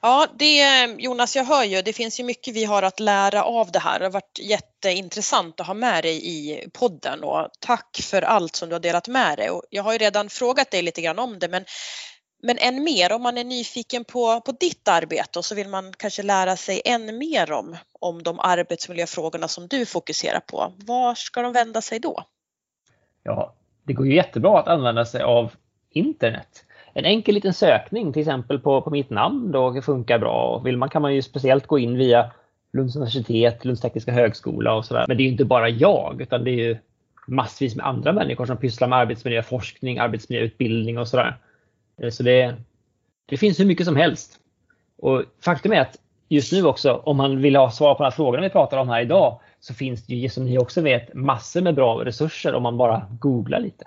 Ja, 0.00 0.26
det, 0.38 0.84
Jonas, 0.98 1.36
jag 1.36 1.44
hör 1.44 1.64
ju, 1.64 1.82
det 1.82 1.92
finns 1.92 2.20
ju 2.20 2.24
mycket 2.24 2.54
vi 2.54 2.64
har 2.64 2.82
att 2.82 3.00
lära 3.00 3.44
av 3.44 3.72
det 3.72 3.78
här. 3.78 3.98
Det 3.98 4.04
har 4.04 4.12
varit 4.12 4.38
jätteintressant 4.38 5.60
att 5.60 5.66
ha 5.66 5.74
med 5.74 6.04
dig 6.04 6.26
i 6.26 6.68
podden 6.72 7.24
och 7.24 7.48
tack 7.60 8.00
för 8.02 8.22
allt 8.22 8.56
som 8.56 8.68
du 8.68 8.74
har 8.74 8.80
delat 8.80 9.08
med 9.08 9.38
dig. 9.38 9.50
Och 9.50 9.62
jag 9.70 9.82
har 9.82 9.92
ju 9.92 9.98
redan 9.98 10.28
frågat 10.28 10.70
dig 10.70 10.82
lite 10.82 11.02
grann 11.02 11.18
om 11.18 11.38
det, 11.38 11.48
men, 11.48 11.64
men 12.42 12.58
än 12.58 12.84
mer 12.84 13.12
om 13.12 13.22
man 13.22 13.38
är 13.38 13.44
nyfiken 13.44 14.04
på, 14.04 14.40
på 14.40 14.52
ditt 14.52 14.88
arbete 14.88 15.38
och 15.38 15.44
så 15.44 15.54
vill 15.54 15.68
man 15.68 15.92
kanske 15.98 16.22
lära 16.22 16.56
sig 16.56 16.82
än 16.84 17.18
mer 17.18 17.52
om, 17.52 17.76
om 18.00 18.22
de 18.22 18.40
arbetsmiljöfrågorna 18.40 19.48
som 19.48 19.68
du 19.68 19.86
fokuserar 19.86 20.40
på. 20.40 20.72
Var 20.76 21.14
ska 21.14 21.42
de 21.42 21.52
vända 21.52 21.82
sig 21.82 21.98
då? 21.98 22.24
Ja, 23.22 23.54
det 23.84 23.92
går 23.92 24.06
ju 24.06 24.14
jättebra 24.14 24.60
att 24.60 24.68
använda 24.68 25.06
sig 25.06 25.22
av 25.22 25.52
internet 25.90 26.64
en 26.98 27.04
enkel 27.04 27.34
liten 27.34 27.54
sökning 27.54 28.12
till 28.12 28.20
exempel 28.20 28.58
på, 28.58 28.82
på 28.82 28.90
mitt 28.90 29.10
namn 29.10 29.52
då 29.52 29.82
funkar 29.82 30.18
bra. 30.18 30.58
Vill 30.64 30.76
man 30.76 30.88
kan 30.88 31.02
man 31.02 31.14
ju 31.14 31.22
speciellt 31.22 31.66
gå 31.66 31.78
in 31.78 31.96
via 31.96 32.30
Lunds 32.72 32.96
universitet, 32.96 33.64
Lunds 33.64 33.80
tekniska 33.80 34.12
högskola 34.12 34.74
och 34.74 34.84
sådär. 34.84 35.04
Men 35.08 35.16
det 35.16 35.22
är 35.22 35.24
ju 35.24 35.30
inte 35.30 35.44
bara 35.44 35.68
jag 35.68 36.20
utan 36.20 36.44
det 36.44 36.50
är 36.50 36.68
ju 36.68 36.76
massvis 37.26 37.76
med 37.76 37.86
andra 37.86 38.12
människor 38.12 38.46
som 38.46 38.56
pysslar 38.56 38.88
med 38.88 38.98
arbetsmiljöforskning, 38.98 39.98
arbetsmiljöutbildning 39.98 40.98
och 40.98 41.08
sådär. 41.08 41.36
Eh, 42.02 42.10
så 42.10 42.22
det, 42.22 42.54
det 43.26 43.36
finns 43.36 43.60
hur 43.60 43.64
mycket 43.64 43.86
som 43.86 43.96
helst. 43.96 44.38
Och 44.98 45.22
faktum 45.44 45.72
är 45.72 45.80
att 45.80 45.96
just 46.28 46.52
nu 46.52 46.64
också, 46.64 46.94
om 46.94 47.16
man 47.16 47.42
vill 47.42 47.56
ha 47.56 47.70
svar 47.70 47.94
på 47.94 48.02
de 48.02 48.04
här 48.04 48.10
frågorna 48.10 48.42
vi 48.42 48.50
pratar 48.50 48.78
om 48.78 48.88
här 48.88 49.00
idag, 49.00 49.40
så 49.60 49.74
finns 49.74 50.06
det 50.06 50.14
ju 50.14 50.28
som 50.28 50.44
ni 50.44 50.58
också 50.58 50.80
vet 50.80 51.14
massor 51.14 51.60
med 51.60 51.74
bra 51.74 52.04
resurser 52.04 52.54
om 52.54 52.62
man 52.62 52.76
bara 52.76 53.06
googlar 53.20 53.60
lite. 53.60 53.86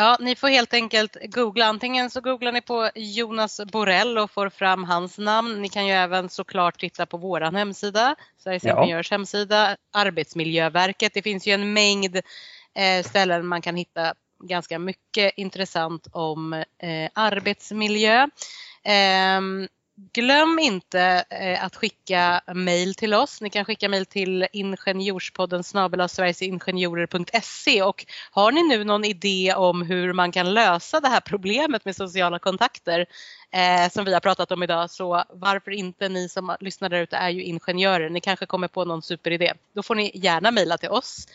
Ja, 0.00 0.16
ni 0.20 0.36
får 0.36 0.48
helt 0.48 0.74
enkelt 0.74 1.16
googla. 1.22 1.64
Antingen 1.64 2.10
så 2.10 2.20
googlar 2.20 2.52
ni 2.52 2.60
på 2.60 2.90
Jonas 2.94 3.60
Borell 3.72 4.18
och 4.18 4.30
får 4.30 4.48
fram 4.48 4.84
hans 4.84 5.18
namn. 5.18 5.62
Ni 5.62 5.68
kan 5.68 5.86
ju 5.86 5.92
även 5.92 6.28
såklart 6.28 6.80
titta 6.80 7.06
på 7.06 7.16
våran 7.16 7.54
hemsida, 7.54 8.14
Sveriges 8.38 8.64
ja. 8.64 8.76
Ingenjörers 8.76 9.10
hemsida, 9.10 9.76
Arbetsmiljöverket. 9.92 11.14
Det 11.14 11.22
finns 11.22 11.46
ju 11.46 11.52
en 11.52 11.72
mängd 11.72 12.16
eh, 12.74 13.04
ställen 13.04 13.46
man 13.46 13.62
kan 13.62 13.76
hitta 13.76 14.14
ganska 14.44 14.78
mycket 14.78 15.32
intressant 15.36 16.06
om 16.12 16.52
eh, 16.52 17.10
arbetsmiljö. 17.14 18.22
Eh, 18.84 19.40
Glöm 20.12 20.58
inte 20.58 21.24
eh, 21.30 21.64
att 21.64 21.76
skicka 21.76 22.40
mejl 22.54 22.94
till 22.94 23.14
oss. 23.14 23.40
Ni 23.40 23.50
kan 23.50 23.64
skicka 23.64 23.88
mejl 23.88 24.06
till 24.06 24.46
ingenjorspodden 24.52 25.64
sverigesingenjorer.se 25.64 27.82
och 27.82 28.06
har 28.30 28.52
ni 28.52 28.62
nu 28.62 28.84
någon 28.84 29.04
idé 29.04 29.54
om 29.56 29.82
hur 29.82 30.12
man 30.12 30.32
kan 30.32 30.54
lösa 30.54 31.00
det 31.00 31.08
här 31.08 31.20
problemet 31.20 31.84
med 31.84 31.96
sociala 31.96 32.38
kontakter 32.38 33.06
eh, 33.50 33.90
som 33.90 34.04
vi 34.04 34.12
har 34.12 34.20
pratat 34.20 34.52
om 34.52 34.62
idag 34.62 34.90
så 34.90 35.24
varför 35.30 35.70
inte 35.70 36.08
ni 36.08 36.28
som 36.28 36.56
lyssnar 36.60 36.88
där 36.88 37.02
ute 37.02 37.16
är 37.16 37.30
ju 37.30 37.42
ingenjörer. 37.42 38.10
Ni 38.10 38.20
kanske 38.20 38.46
kommer 38.46 38.68
på 38.68 38.84
någon 38.84 39.02
superidé. 39.02 39.52
Då 39.74 39.82
får 39.82 39.94
ni 39.94 40.10
gärna 40.14 40.50
mejla 40.50 40.78
till 40.78 40.90
oss. 40.90 41.26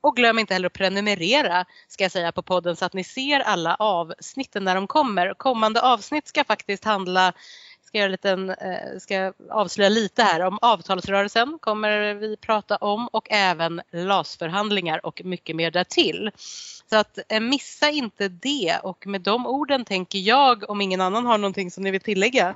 Och 0.00 0.16
glöm 0.16 0.38
inte 0.38 0.54
heller 0.54 0.66
att 0.66 0.72
prenumerera 0.72 1.64
ska 1.88 2.04
jag 2.04 2.12
säga 2.12 2.32
på 2.32 2.42
podden 2.42 2.76
så 2.76 2.84
att 2.84 2.92
ni 2.92 3.04
ser 3.04 3.40
alla 3.40 3.74
avsnitten 3.74 4.64
när 4.64 4.74
de 4.74 4.86
kommer. 4.86 5.34
Kommande 5.34 5.80
avsnitt 5.80 6.28
ska 6.28 6.44
faktiskt 6.44 6.84
handla 6.84 7.32
ska, 7.86 7.98
göra 7.98 8.08
liten, 8.08 8.50
eh, 8.50 8.98
ska 9.00 9.32
avslöja 9.50 9.88
lite 9.88 10.22
här 10.22 10.40
om 10.40 10.58
avtalsrörelsen 10.62 11.58
kommer 11.60 12.14
vi 12.14 12.36
prata 12.36 12.76
om 12.76 13.08
och 13.08 13.26
även 13.30 13.82
LAS-förhandlingar 13.92 15.06
och 15.06 15.20
mycket 15.24 15.56
mer 15.56 15.70
därtill. 15.70 16.30
Så 16.90 16.96
att 16.96 17.18
eh, 17.28 17.40
missa 17.40 17.90
inte 17.90 18.28
det 18.28 18.78
och 18.82 19.06
med 19.06 19.20
de 19.20 19.46
orden 19.46 19.84
tänker 19.84 20.18
jag 20.18 20.70
om 20.70 20.80
ingen 20.80 21.00
annan 21.00 21.26
har 21.26 21.38
någonting 21.38 21.70
som 21.70 21.84
ni 21.84 21.90
vill 21.90 22.00
tillägga. 22.00 22.54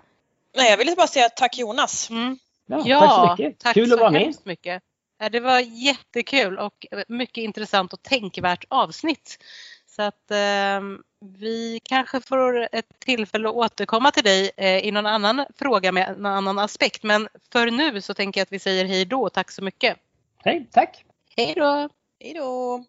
Nej, 0.56 0.70
jag 0.70 0.76
vill 0.76 0.94
bara 0.96 1.06
säga 1.06 1.28
tack 1.28 1.58
Jonas. 1.58 2.10
Mm. 2.10 2.38
Ja, 2.66 2.82
ja, 2.84 3.00
tack 3.00 3.10
så 3.10 3.42
mycket. 3.42 3.58
Tack 3.58 3.74
Kul 3.74 3.88
så 3.88 3.94
att 3.94 4.00
vara 4.00 4.10
med. 4.10 4.34
Mycket. 4.44 4.82
Det 5.30 5.40
var 5.40 5.60
jättekul 5.60 6.58
och 6.58 6.86
mycket 7.08 7.42
intressant 7.42 7.92
och 7.92 8.02
tänkvärt 8.02 8.64
avsnitt. 8.68 9.38
Så 9.86 10.02
att 10.02 10.30
eh, 10.30 10.80
vi 11.20 11.80
kanske 11.82 12.20
får 12.20 12.68
ett 12.72 12.98
tillfälle 12.98 13.48
att 13.48 13.54
återkomma 13.54 14.10
till 14.10 14.24
dig 14.24 14.50
eh, 14.56 14.78
i 14.78 14.90
någon 14.90 15.06
annan 15.06 15.46
fråga 15.58 15.92
med 15.92 16.08
en 16.08 16.26
annan 16.26 16.58
aspekt. 16.58 17.02
Men 17.02 17.28
för 17.52 17.70
nu 17.70 18.00
så 18.00 18.14
tänker 18.14 18.40
jag 18.40 18.42
att 18.42 18.52
vi 18.52 18.58
säger 18.58 18.84
hej 18.84 19.04
då. 19.04 19.28
Tack 19.28 19.50
så 19.50 19.64
mycket. 19.64 19.96
Hej, 20.44 20.68
tack. 20.72 21.04
Hej 21.36 21.54
då. 21.56 21.88
Hej 22.20 22.34
då. 22.34 22.84